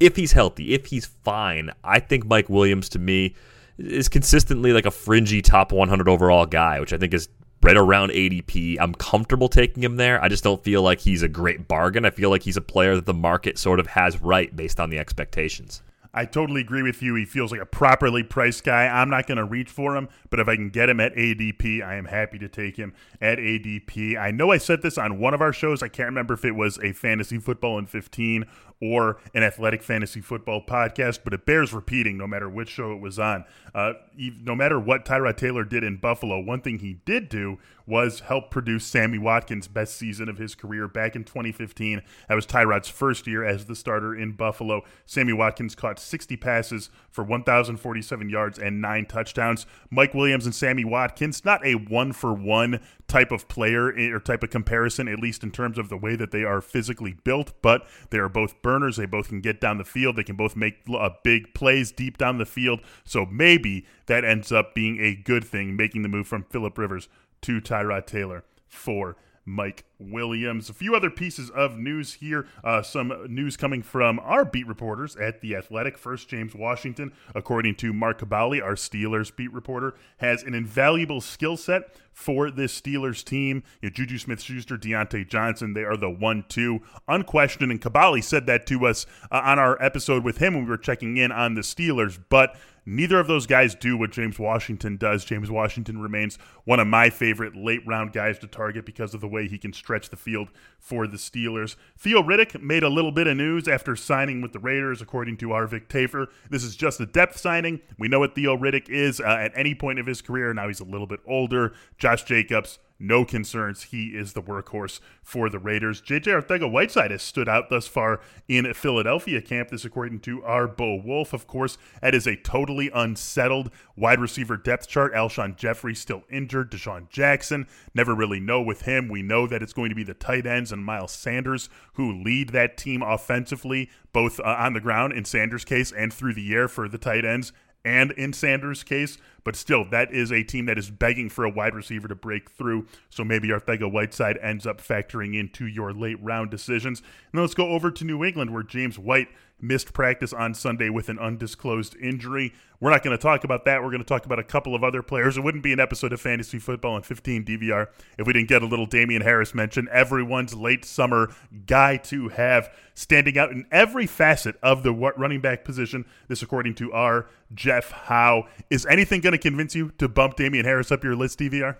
if 0.00 0.16
he's 0.16 0.32
healthy, 0.32 0.74
if 0.74 0.86
he's 0.86 1.06
fine, 1.06 1.70
I 1.82 2.00
think 2.00 2.26
Mike 2.26 2.48
Williams 2.48 2.88
to 2.90 2.98
me 2.98 3.34
is 3.78 4.08
consistently 4.08 4.72
like 4.72 4.86
a 4.86 4.90
fringy 4.90 5.42
top 5.42 5.72
100 5.72 6.08
overall 6.08 6.46
guy, 6.46 6.80
which 6.80 6.92
I 6.92 6.98
think 6.98 7.14
is 7.14 7.28
right 7.62 7.76
around 7.76 8.10
ADP. 8.10 8.76
I'm 8.78 8.94
comfortable 8.94 9.48
taking 9.48 9.82
him 9.82 9.96
there. 9.96 10.22
I 10.22 10.28
just 10.28 10.44
don't 10.44 10.62
feel 10.62 10.82
like 10.82 11.00
he's 11.00 11.22
a 11.22 11.28
great 11.28 11.66
bargain. 11.66 12.04
I 12.04 12.10
feel 12.10 12.30
like 12.30 12.42
he's 12.42 12.56
a 12.56 12.62
player 12.62 12.94
that 12.94 13.06
the 13.06 13.14
market 13.14 13.58
sort 13.58 13.80
of 13.80 13.86
has 13.88 14.20
right 14.20 14.54
based 14.54 14.78
on 14.78 14.90
the 14.90 14.98
expectations. 14.98 15.82
I 16.16 16.26
totally 16.26 16.60
agree 16.60 16.82
with 16.82 17.02
you. 17.02 17.16
He 17.16 17.24
feels 17.24 17.50
like 17.50 17.60
a 17.60 17.66
properly 17.66 18.22
priced 18.22 18.62
guy. 18.62 18.86
I'm 18.86 19.10
not 19.10 19.26
going 19.26 19.38
to 19.38 19.44
reach 19.44 19.68
for 19.68 19.96
him, 19.96 20.08
but 20.30 20.38
if 20.38 20.46
I 20.46 20.54
can 20.54 20.70
get 20.70 20.88
him 20.88 21.00
at 21.00 21.12
ADP, 21.16 21.82
I 21.84 21.96
am 21.96 22.04
happy 22.04 22.38
to 22.38 22.48
take 22.48 22.76
him 22.76 22.94
at 23.20 23.38
ADP. 23.38 24.16
I 24.16 24.30
know 24.30 24.52
I 24.52 24.58
said 24.58 24.82
this 24.82 24.96
on 24.96 25.18
one 25.18 25.34
of 25.34 25.42
our 25.42 25.52
shows. 25.52 25.82
I 25.82 25.88
can't 25.88 26.06
remember 26.06 26.34
if 26.34 26.44
it 26.44 26.52
was 26.52 26.78
a 26.78 26.92
fantasy 26.92 27.38
football 27.38 27.78
in 27.78 27.86
15 27.86 28.44
or 28.80 29.18
an 29.34 29.42
athletic 29.42 29.82
fantasy 29.82 30.20
football 30.20 30.60
podcast, 30.64 31.20
but 31.24 31.32
it 31.32 31.46
bears 31.46 31.72
repeating 31.72 32.16
no 32.16 32.26
matter 32.26 32.48
which 32.48 32.68
show 32.68 32.92
it 32.92 33.00
was 33.00 33.18
on. 33.18 33.44
Uh, 33.74 33.94
no 34.42 34.54
matter 34.54 34.78
what 34.78 35.04
Tyrod 35.04 35.36
Taylor 35.36 35.64
did 35.64 35.82
in 35.82 35.96
Buffalo, 35.96 36.40
one 36.40 36.60
thing 36.60 36.78
he 36.78 36.94
did 37.04 37.28
do 37.28 37.58
was 37.86 38.20
help 38.20 38.50
produce 38.50 38.86
Sammy 38.86 39.18
Watkins' 39.18 39.68
best 39.68 39.96
season 39.96 40.28
of 40.28 40.38
his 40.38 40.54
career 40.54 40.88
back 40.88 41.14
in 41.14 41.24
2015. 41.24 42.02
That 42.28 42.34
was 42.34 42.46
Tyrod's 42.46 42.88
first 42.88 43.26
year 43.26 43.44
as 43.44 43.66
the 43.66 43.76
starter 43.76 44.14
in 44.14 44.32
Buffalo. 44.32 44.82
Sammy 45.04 45.32
Watkins 45.32 45.74
caught 45.74 45.98
60 45.98 46.36
passes 46.36 46.90
for 47.10 47.24
1,047 47.24 48.28
yards 48.30 48.58
and 48.58 48.80
nine 48.80 49.06
touchdowns. 49.06 49.66
Mike 49.90 50.14
Williams 50.14 50.46
and 50.46 50.54
Sammy 50.54 50.84
Watkins, 50.84 51.44
not 51.44 51.64
a 51.66 51.74
one 51.74 52.12
for 52.12 52.32
one 52.32 52.80
type 53.06 53.30
of 53.30 53.48
player 53.48 53.92
eh, 53.96 54.10
or 54.10 54.18
type 54.18 54.42
of 54.42 54.50
comparison, 54.50 55.08
at 55.08 55.18
least 55.18 55.42
in 55.42 55.50
terms 55.50 55.78
of 55.78 55.88
the 55.88 55.96
way 55.96 56.16
that 56.16 56.30
they 56.30 56.42
are 56.42 56.60
physically 56.60 57.16
built, 57.24 57.52
but 57.60 57.86
they 58.10 58.18
are 58.18 58.28
both 58.28 58.62
burners. 58.74 58.96
They 58.96 59.06
both 59.06 59.28
can 59.28 59.40
get 59.40 59.60
down 59.60 59.78
the 59.78 59.84
field. 59.84 60.16
They 60.16 60.24
can 60.24 60.36
both 60.36 60.56
make 60.56 60.78
uh, 60.92 61.10
big 61.22 61.54
plays 61.54 61.92
deep 61.92 62.18
down 62.18 62.38
the 62.38 62.46
field. 62.46 62.80
So 63.04 63.24
maybe 63.24 63.86
that 64.06 64.24
ends 64.24 64.50
up 64.50 64.74
being 64.74 65.00
a 65.00 65.14
good 65.14 65.44
thing, 65.44 65.76
making 65.76 66.02
the 66.02 66.08
move 66.08 66.26
from 66.26 66.44
Philip 66.50 66.76
Rivers 66.76 67.08
to 67.42 67.60
Tyrod 67.60 68.06
Taylor 68.06 68.42
for 68.66 69.16
Mike 69.44 69.84
Williams. 69.98 70.68
A 70.68 70.74
few 70.74 70.94
other 70.94 71.10
pieces 71.10 71.50
of 71.50 71.78
news 71.78 72.14
here. 72.14 72.46
Uh, 72.62 72.82
some 72.82 73.12
news 73.28 73.56
coming 73.56 73.82
from 73.82 74.18
our 74.20 74.44
beat 74.44 74.66
reporters 74.66 75.16
at 75.16 75.40
The 75.40 75.56
Athletic. 75.56 75.98
First, 75.98 76.28
James 76.28 76.54
Washington, 76.54 77.12
according 77.34 77.76
to 77.76 77.92
Mark 77.92 78.20
Kaboly, 78.20 78.62
our 78.62 78.74
Steelers 78.74 79.34
beat 79.34 79.52
reporter, 79.52 79.94
has 80.18 80.42
an 80.42 80.54
invaluable 80.54 81.20
skill 81.20 81.56
set 81.56 81.94
for 82.12 82.50
this 82.50 82.80
Steelers 82.80 83.24
team. 83.24 83.62
You 83.82 83.88
know, 83.88 83.92
Juju 83.94 84.18
Smith 84.18 84.40
Schuster, 84.40 84.76
Diontae 84.76 85.28
Johnson, 85.28 85.74
they 85.74 85.84
are 85.84 85.96
the 85.96 86.10
one 86.10 86.44
two. 86.48 86.80
Unquestioned. 87.08 87.70
And 87.70 87.80
Kaboly 87.80 88.22
said 88.22 88.46
that 88.46 88.66
to 88.68 88.86
us 88.86 89.06
uh, 89.30 89.40
on 89.44 89.58
our 89.58 89.80
episode 89.82 90.24
with 90.24 90.38
him 90.38 90.54
when 90.54 90.64
we 90.64 90.70
were 90.70 90.78
checking 90.78 91.16
in 91.16 91.32
on 91.32 91.54
the 91.54 91.62
Steelers. 91.62 92.18
But 92.28 92.56
Neither 92.86 93.18
of 93.18 93.26
those 93.26 93.46
guys 93.46 93.74
do 93.74 93.96
what 93.96 94.12
James 94.12 94.38
Washington 94.38 94.96
does. 94.96 95.24
James 95.24 95.50
Washington 95.50 95.98
remains 96.00 96.38
one 96.64 96.80
of 96.80 96.86
my 96.86 97.10
favorite 97.10 97.56
late 97.56 97.86
round 97.86 98.12
guys 98.12 98.38
to 98.40 98.46
target 98.46 98.84
because 98.84 99.14
of 99.14 99.20
the 99.20 99.28
way 99.28 99.48
he 99.48 99.58
can 99.58 99.72
stretch 99.72 100.10
the 100.10 100.16
field 100.16 100.48
for 100.78 101.06
the 101.06 101.16
Steelers. 101.16 101.76
Theo 101.98 102.22
Riddick 102.22 102.60
made 102.60 102.82
a 102.82 102.88
little 102.88 103.12
bit 103.12 103.26
of 103.26 103.36
news 103.36 103.66
after 103.68 103.96
signing 103.96 104.42
with 104.42 104.52
the 104.52 104.58
Raiders, 104.58 105.00
according 105.00 105.38
to 105.38 105.52
our 105.52 105.66
Vic 105.66 105.88
Tafur. 105.88 106.26
This 106.50 106.64
is 106.64 106.76
just 106.76 107.00
a 107.00 107.06
depth 107.06 107.38
signing. 107.38 107.80
We 107.98 108.08
know 108.08 108.20
what 108.20 108.34
Theo 108.34 108.56
Riddick 108.56 108.88
is 108.88 109.20
uh, 109.20 109.24
at 109.24 109.52
any 109.54 109.74
point 109.74 109.98
of 109.98 110.06
his 110.06 110.20
career. 110.20 110.52
Now 110.52 110.68
he's 110.68 110.80
a 110.80 110.84
little 110.84 111.06
bit 111.06 111.20
older. 111.26 111.72
Josh 111.98 112.24
Jacobs 112.24 112.78
no 112.98 113.24
concerns. 113.24 113.84
He 113.84 114.08
is 114.08 114.32
the 114.32 114.42
workhorse 114.42 115.00
for 115.22 115.50
the 115.50 115.58
Raiders. 115.58 116.00
JJ 116.00 116.42
Arcega 116.42 116.70
Whiteside 116.70 117.10
has 117.10 117.22
stood 117.22 117.48
out 117.48 117.70
thus 117.70 117.86
far 117.86 118.20
in 118.48 118.72
Philadelphia 118.74 119.42
camp. 119.42 119.70
This, 119.70 119.84
according 119.84 120.20
to 120.20 120.42
our 120.44 120.66
Bo 120.66 121.00
Wulf, 121.04 121.32
of 121.32 121.46
course, 121.46 121.76
that 122.00 122.14
is 122.14 122.26
a 122.26 122.36
totally 122.36 122.90
unsettled 122.94 123.70
wide 123.96 124.20
receiver 124.20 124.56
depth 124.56 124.88
chart. 124.88 125.12
Alshon 125.14 125.56
Jeffery 125.56 125.94
still 125.94 126.24
injured. 126.30 126.70
DeSean 126.70 127.08
Jackson, 127.08 127.66
never 127.94 128.14
really 128.14 128.40
know 128.40 128.62
with 128.62 128.82
him. 128.82 129.08
We 129.08 129.22
know 129.22 129.46
that 129.46 129.62
it's 129.62 129.72
going 129.72 129.88
to 129.88 129.94
be 129.94 130.04
the 130.04 130.14
tight 130.14 130.46
ends 130.46 130.72
and 130.72 130.84
Miles 130.84 131.12
Sanders 131.12 131.68
who 131.94 132.22
lead 132.22 132.50
that 132.50 132.76
team 132.76 133.02
offensively, 133.02 133.90
both 134.12 134.40
uh, 134.40 134.56
on 134.58 134.72
the 134.72 134.80
ground 134.80 135.12
in 135.12 135.24
Sanders' 135.24 135.64
case 135.64 135.92
and 135.92 136.12
through 136.12 136.34
the 136.34 136.54
air 136.54 136.68
for 136.68 136.88
the 136.88 136.98
tight 136.98 137.24
ends 137.24 137.52
and 137.84 138.12
in 138.12 138.32
Sanders' 138.32 138.82
case. 138.82 139.18
But 139.44 139.56
still, 139.56 139.84
that 139.90 140.12
is 140.12 140.32
a 140.32 140.42
team 140.42 140.66
that 140.66 140.78
is 140.78 140.90
begging 140.90 141.28
for 141.28 141.44
a 141.44 141.50
wide 141.50 141.74
receiver 141.74 142.08
to 142.08 142.14
break 142.14 142.50
through. 142.50 142.86
So 143.10 143.24
maybe 143.24 143.48
Arcega 143.48 143.90
Whiteside 143.90 144.38
ends 144.42 144.66
up 144.66 144.80
factoring 144.80 145.38
into 145.38 145.66
your 145.66 145.92
late 145.92 146.22
round 146.22 146.50
decisions. 146.50 147.02
And 147.32 147.40
let's 147.40 147.54
go 147.54 147.68
over 147.68 147.90
to 147.90 148.04
New 148.04 148.24
England, 148.24 148.52
where 148.52 148.62
James 148.62 148.98
White 148.98 149.28
missed 149.60 149.92
practice 149.92 150.32
on 150.32 150.54
Sunday 150.54 150.88
with 150.88 151.08
an 151.08 151.18
undisclosed 151.18 151.96
injury. 151.96 152.52
We're 152.80 152.90
not 152.90 153.02
going 153.02 153.16
to 153.16 153.22
talk 153.22 153.44
about 153.44 153.64
that. 153.64 153.82
We're 153.82 153.90
going 153.90 154.02
to 154.02 154.06
talk 154.06 154.26
about 154.26 154.38
a 154.38 154.44
couple 154.44 154.74
of 154.74 154.84
other 154.84 155.02
players. 155.02 155.38
It 155.38 155.40
wouldn't 155.42 155.62
be 155.62 155.72
an 155.72 155.80
episode 155.80 156.12
of 156.12 156.20
Fantasy 156.20 156.58
Football 156.58 156.94
on 156.94 157.02
15 157.02 157.44
DVR 157.44 157.88
if 158.18 158.26
we 158.26 158.32
didn't 158.32 158.48
get 158.48 158.62
a 158.62 158.66
little 158.66 158.84
Damien 158.84 159.22
Harris 159.22 159.54
mention. 159.54 159.88
Everyone's 159.90 160.54
late 160.54 160.84
summer 160.84 161.34
guy 161.66 161.96
to 161.98 162.28
have 162.28 162.70
standing 162.94 163.38
out 163.38 163.50
in 163.50 163.66
every 163.72 164.06
facet 164.06 164.56
of 164.62 164.82
the 164.82 164.92
running 164.92 165.40
back 165.40 165.64
position. 165.64 166.04
This, 166.28 166.42
according 166.42 166.74
to 166.76 166.92
our 166.92 167.26
Jeff 167.54 167.90
Howe. 167.90 168.46
Is 168.70 168.84
anything 168.86 169.20
going 169.20 169.32
to 169.36 169.42
convince 169.42 169.74
you 169.74 169.90
to 169.98 170.08
bump 170.08 170.36
Damien 170.36 170.64
Harris 170.64 170.90
up 170.90 171.04
your 171.04 171.16
list, 171.16 171.38
DVR? 171.38 171.76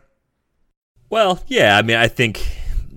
Well, 1.10 1.42
yeah. 1.46 1.76
I 1.78 1.82
mean, 1.82 1.96
I 1.96 2.08
think 2.08 2.46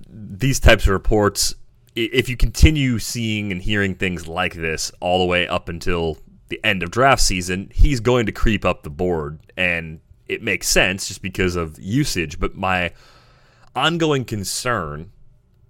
these 0.08 0.60
types 0.60 0.84
of 0.84 0.90
reports 0.90 1.54
if 1.98 2.28
you 2.28 2.36
continue 2.36 2.98
seeing 2.98 3.50
and 3.50 3.60
hearing 3.60 3.94
things 3.94 4.28
like 4.28 4.54
this 4.54 4.92
all 5.00 5.18
the 5.18 5.24
way 5.24 5.48
up 5.48 5.68
until 5.68 6.18
the 6.48 6.60
end 6.64 6.82
of 6.82 6.90
draft 6.90 7.20
season, 7.20 7.70
he's 7.74 8.00
going 8.00 8.26
to 8.26 8.32
creep 8.32 8.64
up 8.64 8.82
the 8.82 8.90
board. 8.90 9.40
And 9.56 10.00
it 10.26 10.42
makes 10.42 10.68
sense 10.68 11.08
just 11.08 11.22
because 11.22 11.56
of 11.56 11.78
usage. 11.80 12.38
But 12.38 12.54
my 12.54 12.92
ongoing 13.74 14.24
concern 14.24 15.10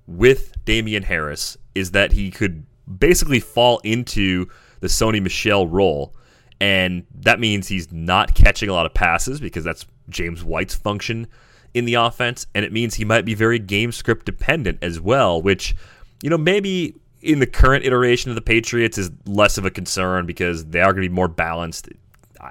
with 0.06 0.52
Damien 0.64 1.02
Harris 1.04 1.56
is 1.74 1.92
that 1.92 2.12
he 2.12 2.30
could 2.30 2.66
basically 2.98 3.40
fall 3.40 3.78
into 3.78 4.46
the 4.80 4.88
Sony 4.88 5.22
Michel 5.22 5.66
role. 5.66 6.14
And 6.60 7.06
that 7.20 7.38
means 7.38 7.68
he's 7.68 7.92
not 7.92 8.34
catching 8.34 8.68
a 8.68 8.72
lot 8.72 8.86
of 8.86 8.94
passes 8.94 9.40
because 9.40 9.64
that's 9.64 9.86
James 10.08 10.42
White's 10.42 10.74
function 10.74 11.28
in 11.74 11.84
the 11.84 11.94
offense. 11.94 12.46
And 12.54 12.64
it 12.64 12.72
means 12.72 12.94
he 12.94 13.04
might 13.04 13.24
be 13.24 13.34
very 13.34 13.58
game 13.58 13.92
script 13.92 14.26
dependent 14.26 14.78
as 14.82 15.00
well, 15.00 15.40
which 15.40 15.76
you 16.22 16.30
know, 16.30 16.38
maybe 16.38 16.94
in 17.20 17.38
the 17.38 17.46
current 17.46 17.84
iteration 17.84 18.30
of 18.30 18.34
the 18.34 18.40
Patriots 18.42 18.98
is 18.98 19.10
less 19.26 19.58
of 19.58 19.64
a 19.64 19.70
concern 19.70 20.26
because 20.26 20.64
they 20.66 20.80
are 20.80 20.92
going 20.92 21.02
to 21.02 21.08
be 21.08 21.14
more 21.14 21.28
balanced. 21.28 21.88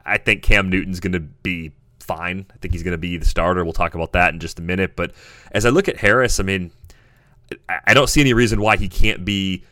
I 0.06 0.18
think 0.18 0.44
Cam 0.44 0.70
Newton's 0.70 1.00
going 1.00 1.14
to 1.14 1.20
be 1.20 1.72
fine. 2.00 2.46
I 2.54 2.58
think 2.58 2.74
he's 2.74 2.84
going 2.84 2.94
to 2.94 2.98
be 2.98 3.18
the 3.18 3.26
starter. 3.26 3.64
We'll 3.64 3.74
talk 3.74 3.96
about 3.96 4.14
that 4.14 4.34
in 4.34 4.40
just 4.40 4.60
a 4.60 4.62
minute. 4.62 4.96
But 4.96 5.14
as 5.52 5.66
I 5.66 5.70
look 5.70 5.88
at 5.88 5.98
Harris, 5.98 6.40
I 6.40 6.44
mean, 6.44 6.72
I 7.86 7.94
don't 7.94 8.08
see 8.08 8.22
any 8.22 8.34
reason 8.34 8.60
why 8.60 8.78
he 8.78 8.90
can't 8.90 9.24
be 9.24 9.64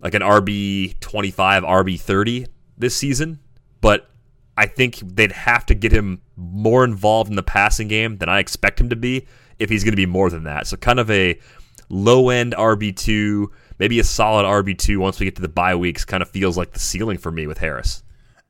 like 0.00 0.14
an 0.14 0.22
RB 0.22 0.98
25, 1.00 1.62
RB 1.64 2.00
30 2.00 2.46
this 2.78 2.96
season. 2.96 3.38
But 3.80 4.10
I 4.56 4.66
think 4.66 4.96
they'd 4.96 5.32
have 5.32 5.66
to 5.66 5.74
get 5.74 5.92
him 5.92 6.20
more 6.36 6.84
involved 6.84 7.30
in 7.30 7.36
the 7.36 7.42
passing 7.42 7.88
game 7.88 8.18
than 8.18 8.28
I 8.28 8.40
expect 8.40 8.80
him 8.80 8.88
to 8.88 8.96
be 8.96 9.26
if 9.58 9.70
he's 9.70 9.84
going 9.84 9.92
to 9.92 9.96
be 9.96 10.06
more 10.06 10.30
than 10.30 10.44
that. 10.44 10.66
So, 10.66 10.76
kind 10.76 10.98
of 10.98 11.10
a 11.10 11.38
low 11.88 12.30
end 12.30 12.54
RB2, 12.56 13.46
maybe 13.78 13.98
a 14.00 14.04
solid 14.04 14.44
RB2 14.44 14.98
once 14.98 15.20
we 15.20 15.26
get 15.26 15.36
to 15.36 15.42
the 15.42 15.48
bye 15.48 15.74
weeks 15.74 16.04
kind 16.04 16.22
of 16.22 16.28
feels 16.28 16.58
like 16.58 16.72
the 16.72 16.80
ceiling 16.80 17.18
for 17.18 17.30
me 17.30 17.46
with 17.46 17.58
Harris. 17.58 18.02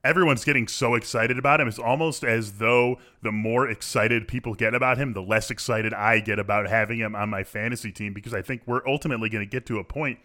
Everyone's 0.04 0.44
getting 0.44 0.68
so 0.68 0.94
excited 0.94 1.38
about 1.38 1.61
him. 1.61 1.68
It's 1.68 1.78
almost 1.78 2.25
as 2.25 2.52
though 2.52 2.99
the 3.20 3.32
more 3.32 3.68
excited 3.68 4.28
people 4.28 4.54
get 4.54 4.75
about 4.75 4.97
him, 4.97 5.12
the 5.12 5.23
less 5.23 5.50
excited 5.50 5.92
I 5.92 6.20
get 6.20 6.38
about 6.38 6.68
having 6.68 7.00
him 7.00 7.16
on 7.16 7.28
my 7.28 7.42
fantasy 7.42 7.90
team 7.90 8.14
because 8.14 8.32
I 8.32 8.40
think 8.40 8.62
we're 8.64 8.87
ultimately 8.87 9.28
going 9.28 9.44
to 9.44 9.50
get 9.50 9.66
to 9.66 9.78
a 9.78 9.85
point 9.85 10.20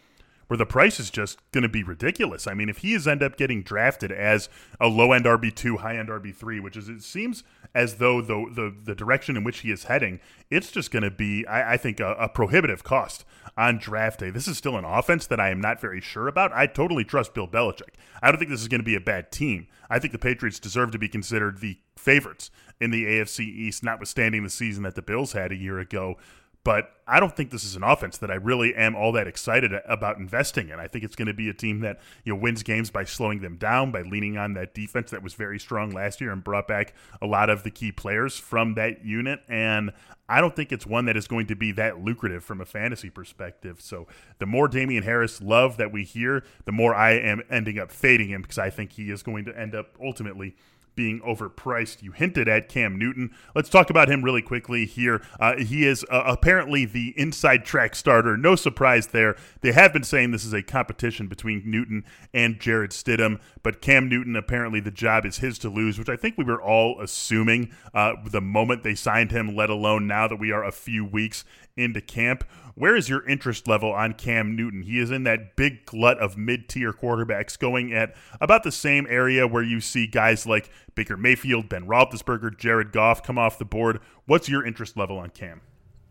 where 0.48 0.58
the 0.58 0.66
price 0.66 1.00
is 1.00 1.10
just 1.10 1.40
going 1.52 1.62
to 1.62 1.70
be 1.70 1.84
ridiculous. 1.84 2.48
I 2.48 2.54
mean, 2.54 2.70
if 2.70 2.80
he 2.80 2.94
is 2.94 3.08
end 3.08 3.24
up 3.24 3.38
getting 3.38 3.64
drafted 3.64 4.12
as 4.12 4.50
a 4.80 4.88
low 4.88 5.12
end 5.12 5.26
RB 5.26 5.54
two, 5.54 5.78
high 5.78 5.98
end 5.98 6.10
RB 6.10 6.36
three, 6.36 6.60
which 6.60 6.78
is 6.78 6.90
it 6.90 7.04
seems 7.04 7.44
as 7.76 7.96
though 7.96 8.22
the 8.22 8.46
the, 8.52 8.76
the 8.84 8.96
direction 8.96 9.38
in 9.38 9.44
which 9.44 9.60
he 9.60 9.72
is 9.72 9.86
heading, 9.86 10.20
it's 10.50 10.72
just 10.72 10.92
going 10.92 11.04
to 11.04 11.12
be, 11.12 11.46
I, 11.48 11.74
I 11.74 11.78
think, 11.78 12.00
a, 12.00 12.14
a, 12.14 12.30
prohibitive 12.30 12.84
cost 12.84 13.26
on 13.58 13.78
draft 13.78 14.20
day. 14.20 14.30
This 14.30 14.48
is 14.48 14.58
still 14.58 14.78
an 14.78 14.86
offense 14.86 15.28
that 15.28 15.40
I 15.40 15.50
am 15.50 15.62
not 15.62 15.82
very 15.82 16.02
sure 16.02 16.28
about. 16.28 16.52
I 16.54 16.68
totally 16.68 17.04
trust 17.04 17.34
Bill 17.34 17.48
Belichick. 17.48 17.96
I 18.22 18.32
don't 18.32 18.38
think 18.40 18.52
this 18.52 18.62
is 18.62 18.68
going 18.68 18.82
to 18.82 18.86
be 18.86 18.96
a 18.96 19.02
bad 19.02 19.32
team. 19.32 19.68
I 19.90 20.00
think 20.00 20.12
the 20.12 20.20
Patriots 20.20 20.60
deserve 20.60 20.92
to 20.92 21.00
be 21.00 21.08
considered 21.08 21.60
the 21.60 21.78
favorites 21.96 22.52
in 22.80 22.92
the 22.92 23.06
AFC 23.06 23.42
East, 23.42 23.84
notwithstanding 23.84 24.44
the 24.44 24.50
season 24.50 24.84
that 24.84 24.96
the 24.96 25.02
Bills 25.02 25.34
had 25.34 25.52
a 25.52 25.56
year 25.56 25.80
ago. 25.80 26.18
But 26.64 26.92
I 27.06 27.20
don't 27.20 27.36
think 27.36 27.52
this 27.52 27.66
is 27.66 27.76
an 27.76 27.84
offense 27.84 28.18
that 28.20 28.32
I 28.32 28.36
really 28.36 28.74
am 28.74 28.96
all 28.96 29.12
that 29.14 29.28
excited 29.28 29.74
about 29.86 30.18
investing 30.18 30.70
in. 30.70 30.80
I 30.80 30.88
think 30.88 31.04
it's 31.04 31.16
going 31.16 31.28
to 31.28 31.34
be 31.34 31.50
a 31.50 31.54
team 31.54 31.82
that 31.82 32.00
you 32.24 32.34
know 32.34 32.40
wins 32.40 32.64
games 32.64 32.90
by 32.90 33.04
slowing 33.04 33.42
them 33.42 33.58
down, 33.58 33.92
by 33.92 34.04
leaning 34.04 34.38
on 34.38 34.54
that 34.54 34.74
defense 34.74 35.12
that 35.12 35.22
was 35.22 35.34
very 35.34 35.60
strong 35.60 35.92
last 35.92 36.22
year 36.22 36.32
and 36.32 36.42
brought 36.42 36.68
back 36.68 36.94
a 37.22 37.26
lot 37.26 37.50
of 37.50 37.64
the 37.64 37.72
key 37.72 37.92
players 37.92 38.38
from 38.38 38.76
that 38.76 39.04
unit. 39.04 39.42
And 39.50 39.92
I 40.30 40.40
don't 40.40 40.56
think 40.56 40.72
it's 40.72 40.86
one 40.86 41.04
that 41.06 41.18
is 41.18 41.28
going 41.28 41.48
to 41.48 41.56
be 41.56 41.74
that 41.74 42.00
lucrative 42.00 42.46
from 42.46 42.62
a 42.62 42.66
fantasy 42.66 43.10
perspective. 43.10 43.82
So 43.82 44.08
the 44.40 44.46
more 44.46 44.70
Damien 44.70 45.04
Harris 45.04 45.42
love 45.42 45.76
that 45.78 45.92
we 45.92 46.06
hear, 46.06 46.46
the 46.64 46.72
more 46.72 46.96
I 46.96 47.12
am 47.12 47.44
ending 47.50 47.78
up 47.78 47.92
fading 47.92 48.30
him 48.30 48.42
because 48.42 48.58
I 48.58 48.70
think 48.70 48.94
he 48.94 49.12
is 49.12 49.22
going 49.22 49.44
to 49.46 49.60
end 49.60 49.76
up 49.76 49.98
ultimately 50.02 50.56
being 50.96 51.20
overpriced. 51.22 52.02
You 52.02 52.12
hinted 52.12 52.48
at 52.48 52.70
Cam 52.70 52.98
Newton. 52.98 53.32
Let's 53.56 53.70
talk 53.70 53.90
about 53.90 54.10
him 54.10 54.24
really 54.24 54.42
quickly 54.42 54.86
here. 54.86 55.22
Uh, 55.40 55.58
he 55.58 55.86
is 55.86 56.06
uh, 56.10 56.24
apparently 56.26 56.86
the 56.86 57.14
inside 57.18 57.66
track 57.66 57.96
starter. 57.96 58.38
No 58.38 58.56
surprise 58.56 59.08
there. 59.08 59.36
They 59.62 59.72
have 59.72 59.94
been 59.94 60.04
saying 60.04 60.32
this 60.32 60.46
is 60.46 60.54
a 60.54 60.62
competition 60.62 61.28
between 61.28 61.64
Newton 61.66 62.06
and 62.34 62.60
Jarrett 62.60 62.92
Stidham, 62.92 63.40
but 63.62 63.82
Cam 63.82 64.10
Newton 64.10 64.36
apparently 64.36 64.80
the 64.80 64.92
job 64.92 65.26
is 65.26 65.38
his 65.38 65.58
to 65.60 65.70
lose, 65.70 65.98
which 65.98 66.10
I 66.10 66.16
think 66.16 66.38
we 66.38 66.44
were 66.44 66.62
all 66.62 67.00
assuming 67.02 67.72
uh, 67.94 68.14
the 68.26 68.42
moment 68.42 68.84
they 68.84 68.96
signed 68.96 69.32
him, 69.32 69.56
let 69.56 69.70
alone 69.70 70.08
now 70.08 70.28
that 70.28 70.38
we 70.38 70.52
are 70.52 70.64
a 70.64 70.72
few 70.72 71.06
weeks 71.06 71.46
into 71.76 72.02
camp. 72.02 72.44
Where 72.76 72.96
is 72.96 73.10
your 73.10 73.28
interest 73.28 73.68
level 73.68 73.92
on 73.92 74.14
Cam 74.14 74.56
Newton? 74.56 74.84
He 74.84 75.00
is 75.00 75.12
in 75.12 75.24
that 75.24 75.56
big 75.56 75.86
glut 75.86 76.18
of 76.20 76.38
mid 76.38 76.70
tier 76.70 76.94
quarterbacks 76.94 77.58
going 77.58 77.94
at 77.94 78.16
about 78.40 78.64
the 78.64 78.72
same 78.72 79.08
area 79.10 79.48
where 79.48 79.64
you 79.64 79.80
see 79.80 80.08
guys 80.08 80.46
like 80.46 80.70
Baker 80.96 81.18
Mayfield, 81.18 81.70
Ben 81.70 81.86
Roethlisberger, 81.88 82.58
Jared 82.58 82.92
Goff 82.92 83.24
come 83.24 83.38
off 83.38 83.60
the 83.60 83.66
board. 83.66 84.00
What's 84.26 84.50
your 84.50 84.66
interest 84.66 84.98
level 84.98 85.18
on 85.18 85.30
Cam? 85.30 85.62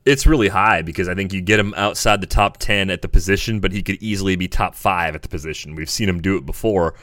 It's 0.04 0.26
really 0.26 0.48
high 0.48 0.82
because 0.82 1.08
I 1.08 1.14
think 1.14 1.32
you 1.32 1.40
get 1.40 1.60
him 1.60 1.74
outside 1.76 2.20
the 2.20 2.26
top 2.26 2.56
10 2.56 2.90
at 2.90 3.02
the 3.02 3.08
position, 3.08 3.60
but 3.60 3.70
he 3.70 3.82
could 3.82 4.02
easily 4.02 4.34
be 4.34 4.48
top 4.48 4.74
five 4.74 5.14
at 5.14 5.22
the 5.22 5.28
position. 5.28 5.76
We've 5.76 5.90
seen 5.90 6.08
him 6.08 6.20
do 6.20 6.36
it 6.36 6.44
before. 6.44 6.94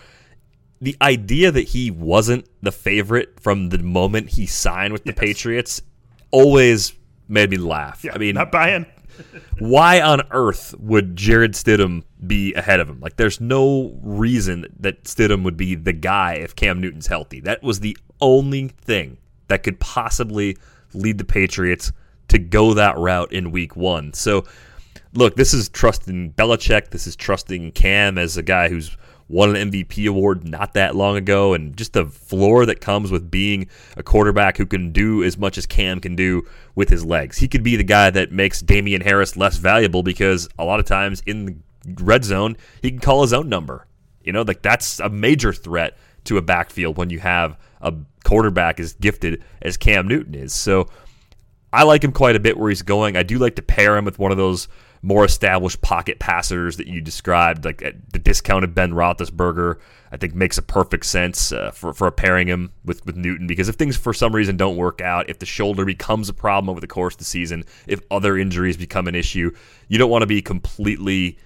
The 0.82 0.98
idea 1.02 1.52
that 1.52 1.70
he 1.70 1.92
wasn't 1.92 2.46
the 2.62 2.74
favorite 2.74 3.40
from 3.40 3.70
the 3.70 3.78
moment 3.80 4.32
he 4.32 4.46
signed 4.46 4.92
with 4.92 5.04
the 5.04 5.12
yes. 5.12 5.20
Patriots 5.20 5.82
always 6.32 6.94
made 7.30 7.50
me 7.50 7.58
laugh. 7.58 8.04
Yeah, 8.04 8.14
I 8.14 8.18
mean, 8.18 8.36
not 8.36 8.52
buying 8.52 8.86
why 9.60 10.02
on 10.02 10.22
earth 10.32 10.76
would 10.80 11.16
Jarrett 11.16 11.52
Stidham 11.52 12.04
be 12.26 12.54
ahead 12.54 12.80
of 12.80 12.90
him? 12.90 13.00
Like, 13.00 13.18
there's 13.18 13.40
no 13.40 13.98
reason 14.02 14.66
that 14.80 15.04
Stidham 15.04 15.44
would 15.44 15.58
be 15.58 15.76
the 15.76 15.94
guy 15.94 16.34
if 16.34 16.56
Cam 16.56 16.82
Newton's 16.82 17.08
healthy. 17.08 17.40
That 17.42 17.64
was 17.64 17.80
the 17.80 17.98
only 18.22 18.70
thing 18.70 19.18
that 19.48 19.64
could 19.64 19.80
possibly 19.80 20.58
lead 20.94 21.18
the 21.18 21.26
Patriots 21.26 21.92
to 22.30 22.40
go 22.40 22.74
that 22.74 22.98
route 22.98 23.32
in 23.32 23.52
week 23.52 23.76
one. 23.76 24.14
So, 24.14 24.46
look, 25.14 25.36
this 25.36 25.54
is 25.54 25.70
trusting 25.70 26.34
Belichick. 26.34 26.90
This 26.90 27.08
is 27.08 27.16
trusting 27.16 27.72
Cam 27.72 28.18
as 28.18 28.38
a 28.38 28.44
guy 28.44 28.70
who's 28.70 28.96
won 29.30 29.56
an 29.56 29.72
MVP 29.72 30.10
award 30.10 30.44
not 30.44 30.74
that 30.74 30.96
long 30.96 31.16
ago, 31.16 31.54
and 31.54 31.78
just 31.78 31.94
the 31.94 32.06
floor 32.06 32.66
that 32.66 32.82
comes 32.82 33.12
with 33.12 33.32
being 33.32 33.70
a 33.96 34.04
quarterback 34.04 34.58
who 34.58 34.66
can 34.66 34.92
do 34.92 35.24
as 35.24 35.38
much 35.38 35.58
as 35.58 35.66
Cam 35.66 36.00
can 36.00 36.16
do 36.16 36.46
with 36.76 36.90
his 36.90 37.06
legs. 37.06 37.38
He 37.38 37.48
could 37.48 37.64
be 37.64 37.76
the 37.76 37.84
guy 37.84 38.10
that 38.10 38.32
makes 38.32 38.60
Damien 38.60 39.02
Harris 39.02 39.38
less 39.38 39.58
valuable 39.58 40.04
because 40.04 40.50
a 40.58 40.66
lot 40.66 40.80
of 40.80 40.86
times 40.86 41.22
in 41.26 41.46
the 41.46 41.56
red 42.04 42.26
zone, 42.26 42.58
he 42.82 42.90
can 42.90 43.00
call 43.00 43.22
his 43.22 43.32
own 43.32 43.48
number. 43.48 43.86
You 44.24 44.34
know, 44.34 44.42
like 44.42 44.62
that's 44.62 45.00
a 45.00 45.10
major 45.10 45.54
threat 45.54 45.98
to 46.26 46.38
a 46.38 46.42
backfield 46.42 46.98
when 46.98 47.10
you 47.10 47.20
have 47.20 47.58
a 47.82 47.94
quarterback 48.24 48.80
as 48.80 48.94
gifted 48.94 49.44
as 49.62 49.78
Cam 49.78 50.08
Newton 50.08 50.36
is. 50.36 50.54
So 50.54 50.90
I 51.72 51.84
like 51.84 52.04
him 52.04 52.12
quite 52.12 52.36
a 52.36 52.40
bit 52.40 52.58
where 52.58 52.70
he's 52.70 52.82
going. 52.82 53.16
I 53.16 53.24
do 53.24 53.38
like 53.38 53.56
to 53.56 53.62
pair 53.62 53.96
him 53.96 54.06
with 54.06 54.20
one 54.20 54.32
of 54.32 54.38
those 54.38 54.68
more 55.02 55.24
established 55.24 55.82
pocket 55.82 56.20
passers 56.20 56.78
that 56.78 56.88
you 56.88 57.02
described, 57.02 57.66
like 57.66 57.84
uh, 57.84 57.92
the 58.12 58.20
discounted 58.20 58.76
Ben 58.76 58.92
Roethlisberger, 58.92 59.80
I 60.12 60.18
think 60.18 60.36
makes 60.36 60.58
a 60.58 60.62
perfect 60.62 61.06
sense 61.06 61.52
uh, 61.52 61.72
for, 61.72 61.94
for 61.94 62.12
pairing 62.12 62.48
him 62.48 62.72
with, 62.84 63.06
with 63.06 63.16
Newton 63.16 63.48
because 63.48 63.70
if 63.70 63.76
things 63.76 63.96
for 63.96 64.14
some 64.14 64.36
reason 64.36 64.58
don't 64.58 64.76
work 64.76 65.02
out, 65.02 65.30
if 65.30 65.40
the 65.40 65.46
shoulder 65.46 65.86
becomes 65.86 66.28
a 66.28 66.34
problem 66.34 66.70
over 66.70 66.82
the 66.82 66.88
course 66.88 67.14
of 67.14 67.20
the 67.20 67.26
season, 67.26 67.64
if 67.88 68.02
other 68.12 68.38
injuries 68.38 68.76
become 68.76 69.08
an 69.08 69.16
issue, 69.16 69.52
you 69.88 69.98
don't 69.98 70.10
want 70.10 70.24
to 70.24 70.28
be 70.28 70.42
completely 70.42 71.38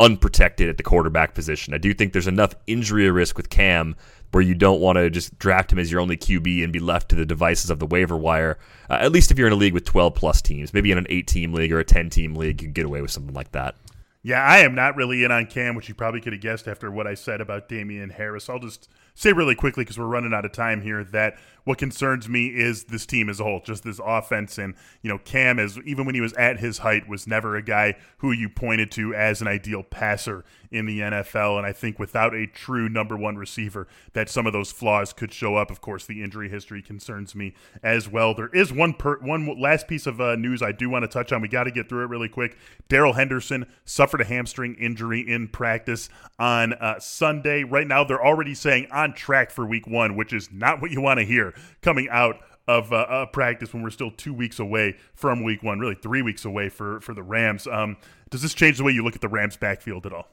unprotected 0.00 0.68
at 0.68 0.76
the 0.76 0.82
quarterback 0.82 1.34
position. 1.34 1.74
I 1.74 1.78
do 1.78 1.94
think 1.94 2.12
there's 2.12 2.26
enough 2.26 2.54
injury 2.66 3.10
risk 3.10 3.36
with 3.36 3.50
Cam 3.50 3.94
where 4.32 4.42
you 4.42 4.54
don't 4.54 4.80
want 4.80 4.96
to 4.96 5.10
just 5.10 5.38
draft 5.38 5.72
him 5.72 5.78
as 5.78 5.92
your 5.92 6.00
only 6.00 6.16
QB 6.16 6.64
and 6.64 6.72
be 6.72 6.80
left 6.80 7.10
to 7.10 7.16
the 7.16 7.26
devices 7.26 7.70
of 7.70 7.78
the 7.78 7.86
waiver 7.86 8.16
wire. 8.16 8.58
Uh, 8.90 8.94
at 8.94 9.12
least 9.12 9.30
if 9.30 9.38
you're 9.38 9.46
in 9.46 9.52
a 9.52 9.56
league 9.56 9.74
with 9.74 9.84
12 9.84 10.14
plus 10.14 10.42
teams, 10.42 10.72
maybe 10.72 10.90
in 10.90 10.98
an 10.98 11.06
eight 11.10 11.26
team 11.26 11.52
league 11.52 11.72
or 11.72 11.78
a 11.78 11.84
10 11.84 12.10
team 12.10 12.34
league, 12.34 12.60
you 12.60 12.68
can 12.68 12.72
get 12.72 12.86
away 12.86 13.02
with 13.02 13.10
something 13.10 13.34
like 13.34 13.52
that. 13.52 13.76
Yeah, 14.24 14.42
I 14.42 14.58
am 14.58 14.74
not 14.74 14.96
really 14.96 15.24
in 15.24 15.32
on 15.32 15.46
Cam, 15.46 15.74
which 15.74 15.88
you 15.88 15.94
probably 15.94 16.20
could 16.20 16.32
have 16.32 16.40
guessed 16.40 16.68
after 16.68 16.90
what 16.90 17.08
I 17.08 17.14
said 17.14 17.40
about 17.40 17.68
Damien 17.68 18.10
Harris. 18.10 18.48
I'll 18.48 18.60
just 18.60 18.88
say 19.14 19.32
really 19.32 19.56
quickly 19.56 19.84
because 19.84 19.98
we're 19.98 20.06
running 20.06 20.32
out 20.32 20.44
of 20.44 20.52
time 20.52 20.80
here 20.80 21.02
that 21.04 21.38
What 21.64 21.78
concerns 21.78 22.28
me 22.28 22.48
is 22.48 22.84
this 22.84 23.06
team 23.06 23.28
as 23.28 23.38
a 23.38 23.44
whole, 23.44 23.60
just 23.60 23.84
this 23.84 24.00
offense. 24.04 24.58
And, 24.58 24.74
you 25.00 25.08
know, 25.08 25.18
Cam, 25.18 25.58
is 25.58 25.78
even 25.84 26.06
when 26.06 26.14
he 26.14 26.20
was 26.20 26.32
at 26.34 26.58
his 26.58 26.78
height, 26.78 27.08
was 27.08 27.26
never 27.26 27.56
a 27.56 27.62
guy 27.62 27.96
who 28.18 28.32
you 28.32 28.48
pointed 28.48 28.90
to 28.92 29.14
as 29.14 29.40
an 29.40 29.48
ideal 29.48 29.82
passer 29.82 30.44
in 30.72 30.86
the 30.86 31.00
NFL. 31.00 31.58
And 31.58 31.66
I 31.66 31.72
think 31.72 31.98
without 31.98 32.34
a 32.34 32.46
true 32.46 32.88
number 32.88 33.16
one 33.16 33.36
receiver, 33.36 33.86
that 34.14 34.28
some 34.28 34.46
of 34.46 34.52
those 34.52 34.72
flaws 34.72 35.12
could 35.12 35.32
show 35.32 35.54
up. 35.54 35.70
Of 35.70 35.80
course, 35.80 36.06
the 36.06 36.22
injury 36.22 36.48
history 36.48 36.82
concerns 36.82 37.34
me 37.34 37.54
as 37.82 38.08
well. 38.08 38.34
There 38.34 38.48
is 38.48 38.72
one 38.72 38.94
per, 38.94 39.18
one 39.20 39.60
last 39.60 39.86
piece 39.86 40.06
of 40.06 40.20
uh, 40.20 40.34
news 40.34 40.62
I 40.62 40.72
do 40.72 40.90
want 40.90 41.04
to 41.04 41.08
touch 41.08 41.32
on. 41.32 41.42
We 41.42 41.48
got 41.48 41.64
to 41.64 41.70
get 41.70 41.88
through 41.88 42.04
it 42.04 42.08
really 42.08 42.28
quick. 42.28 42.56
Darrell 42.88 43.12
Henderson 43.12 43.66
suffered 43.84 44.22
a 44.22 44.24
hamstring 44.24 44.74
injury 44.76 45.20
in 45.20 45.48
practice 45.48 46.08
on 46.38 46.72
uh, 46.72 46.98
Sunday. 46.98 47.62
Right 47.62 47.86
now, 47.86 48.02
they're 48.02 48.24
already 48.24 48.54
saying 48.54 48.88
on 48.90 49.12
track 49.12 49.50
for 49.50 49.66
week 49.66 49.86
one, 49.86 50.16
which 50.16 50.32
is 50.32 50.50
not 50.50 50.80
what 50.80 50.90
you 50.90 51.00
want 51.00 51.20
to 51.20 51.24
hear 51.24 51.51
coming 51.80 52.08
out 52.10 52.40
of 52.68 52.92
uh, 52.92 53.26
practice 53.26 53.72
when 53.72 53.82
we're 53.82 53.90
still 53.90 54.10
two 54.10 54.32
weeks 54.32 54.58
away 54.58 54.96
from 55.14 55.42
week 55.42 55.62
one, 55.62 55.80
really 55.80 55.96
three 55.96 56.22
weeks 56.22 56.44
away 56.44 56.68
for, 56.68 57.00
for 57.00 57.12
the 57.12 57.22
Rams. 57.22 57.66
Um, 57.66 57.96
does 58.30 58.42
this 58.42 58.54
change 58.54 58.78
the 58.78 58.84
way 58.84 58.92
you 58.92 59.02
look 59.02 59.14
at 59.14 59.20
the 59.20 59.28
Rams 59.28 59.56
backfield 59.56 60.06
at 60.06 60.12
all? 60.12 60.28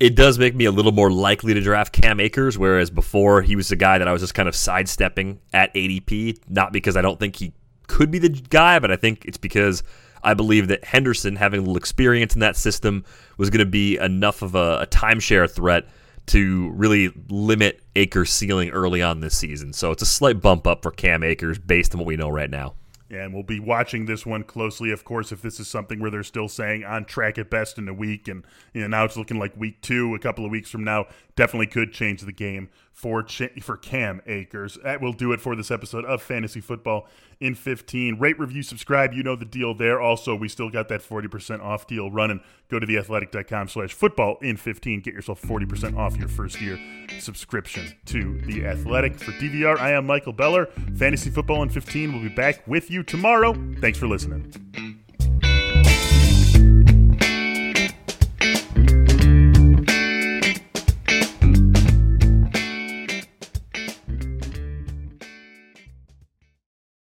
it 0.00 0.16
does 0.16 0.38
make 0.38 0.54
me 0.54 0.64
a 0.64 0.72
little 0.72 0.92
more 0.92 1.10
likely 1.10 1.54
to 1.54 1.60
draft 1.60 1.92
Cam 1.92 2.18
Akers, 2.18 2.58
whereas 2.58 2.90
before 2.90 3.42
he 3.42 3.56
was 3.56 3.68
the 3.68 3.76
guy 3.76 3.98
that 3.98 4.08
I 4.08 4.12
was 4.12 4.22
just 4.22 4.34
kind 4.34 4.48
of 4.48 4.56
sidestepping 4.56 5.40
at 5.52 5.72
ADP, 5.74 6.40
not 6.48 6.72
because 6.72 6.96
I 6.96 7.02
don't 7.02 7.18
think 7.18 7.36
he 7.36 7.52
could 7.86 8.10
be 8.10 8.18
the 8.18 8.28
guy, 8.28 8.78
but 8.78 8.90
I 8.90 8.96
think 8.96 9.24
it's 9.24 9.38
because 9.38 9.82
I 10.22 10.34
believe 10.34 10.68
that 10.68 10.84
Henderson, 10.84 11.36
having 11.36 11.58
a 11.58 11.62
little 11.62 11.76
experience 11.76 12.34
in 12.34 12.40
that 12.40 12.56
system, 12.56 13.04
was 13.38 13.50
going 13.50 13.64
to 13.64 13.70
be 13.70 13.96
enough 13.98 14.42
of 14.42 14.54
a, 14.54 14.80
a 14.80 14.86
timeshare 14.86 15.48
threat 15.50 15.86
to 16.26 16.70
really 16.70 17.12
limit 17.28 17.82
Akers' 17.96 18.30
ceiling 18.30 18.70
early 18.70 19.02
on 19.02 19.20
this 19.20 19.36
season. 19.36 19.72
So 19.72 19.90
it's 19.90 20.02
a 20.02 20.06
slight 20.06 20.40
bump 20.40 20.66
up 20.66 20.82
for 20.82 20.90
Cam 20.90 21.22
Akers 21.22 21.58
based 21.58 21.94
on 21.94 22.00
what 22.00 22.06
we 22.06 22.16
know 22.16 22.28
right 22.28 22.50
now. 22.50 22.74
And 23.10 23.34
we'll 23.34 23.42
be 23.42 23.60
watching 23.60 24.06
this 24.06 24.24
one 24.24 24.42
closely, 24.42 24.90
of 24.90 25.04
course, 25.04 25.30
if 25.30 25.42
this 25.42 25.60
is 25.60 25.68
something 25.68 26.00
where 26.00 26.10
they're 26.10 26.22
still 26.22 26.48
saying 26.48 26.84
on 26.84 27.04
track 27.04 27.38
at 27.38 27.50
best 27.50 27.78
in 27.78 27.86
a 27.88 27.94
week. 27.94 28.28
And 28.28 28.44
you 28.72 28.80
know, 28.80 28.86
now 28.88 29.04
it's 29.04 29.16
looking 29.16 29.38
like 29.38 29.56
week 29.56 29.80
two, 29.82 30.14
a 30.14 30.18
couple 30.18 30.44
of 30.44 30.50
weeks 30.50 30.70
from 30.70 30.84
now, 30.84 31.06
definitely 31.36 31.66
could 31.66 31.92
change 31.92 32.22
the 32.22 32.32
game 32.32 32.70
for 32.94 33.22
Ch- 33.24 33.50
for 33.60 33.76
Cam 33.76 34.22
Akers. 34.26 34.78
That 34.84 35.00
will 35.02 35.12
do 35.12 35.32
it 35.32 35.40
for 35.40 35.54
this 35.56 35.70
episode 35.70 36.04
of 36.04 36.22
Fantasy 36.22 36.60
Football 36.60 37.06
in 37.40 37.54
15. 37.56 38.18
Rate, 38.18 38.38
review, 38.38 38.62
subscribe. 38.62 39.12
You 39.12 39.24
know 39.24 39.34
the 39.36 39.44
deal 39.44 39.74
there. 39.74 40.00
Also, 40.00 40.34
we 40.34 40.48
still 40.48 40.70
got 40.70 40.88
that 40.88 41.02
40% 41.02 41.60
off 41.60 41.86
deal 41.88 42.10
running. 42.10 42.40
Go 42.70 42.78
to 42.78 42.86
theathletic.com 42.86 43.68
slash 43.68 43.92
football 43.92 44.38
in 44.40 44.56
15. 44.56 45.00
Get 45.00 45.12
yourself 45.12 45.42
40% 45.42 45.98
off 45.98 46.16
your 46.16 46.28
first 46.28 46.60
year 46.60 46.78
subscription 47.18 47.92
to 48.06 48.40
The 48.42 48.64
Athletic. 48.64 49.18
For 49.18 49.32
DVR, 49.32 49.78
I 49.78 49.90
am 49.92 50.06
Michael 50.06 50.32
Beller. 50.32 50.66
Fantasy 50.96 51.30
Football 51.30 51.64
in 51.64 51.68
15 51.68 52.12
will 52.12 52.22
be 52.22 52.28
back 52.28 52.66
with 52.66 52.90
you 52.90 53.02
tomorrow. 53.02 53.54
Thanks 53.80 53.98
for 53.98 54.06
listening. 54.06 54.93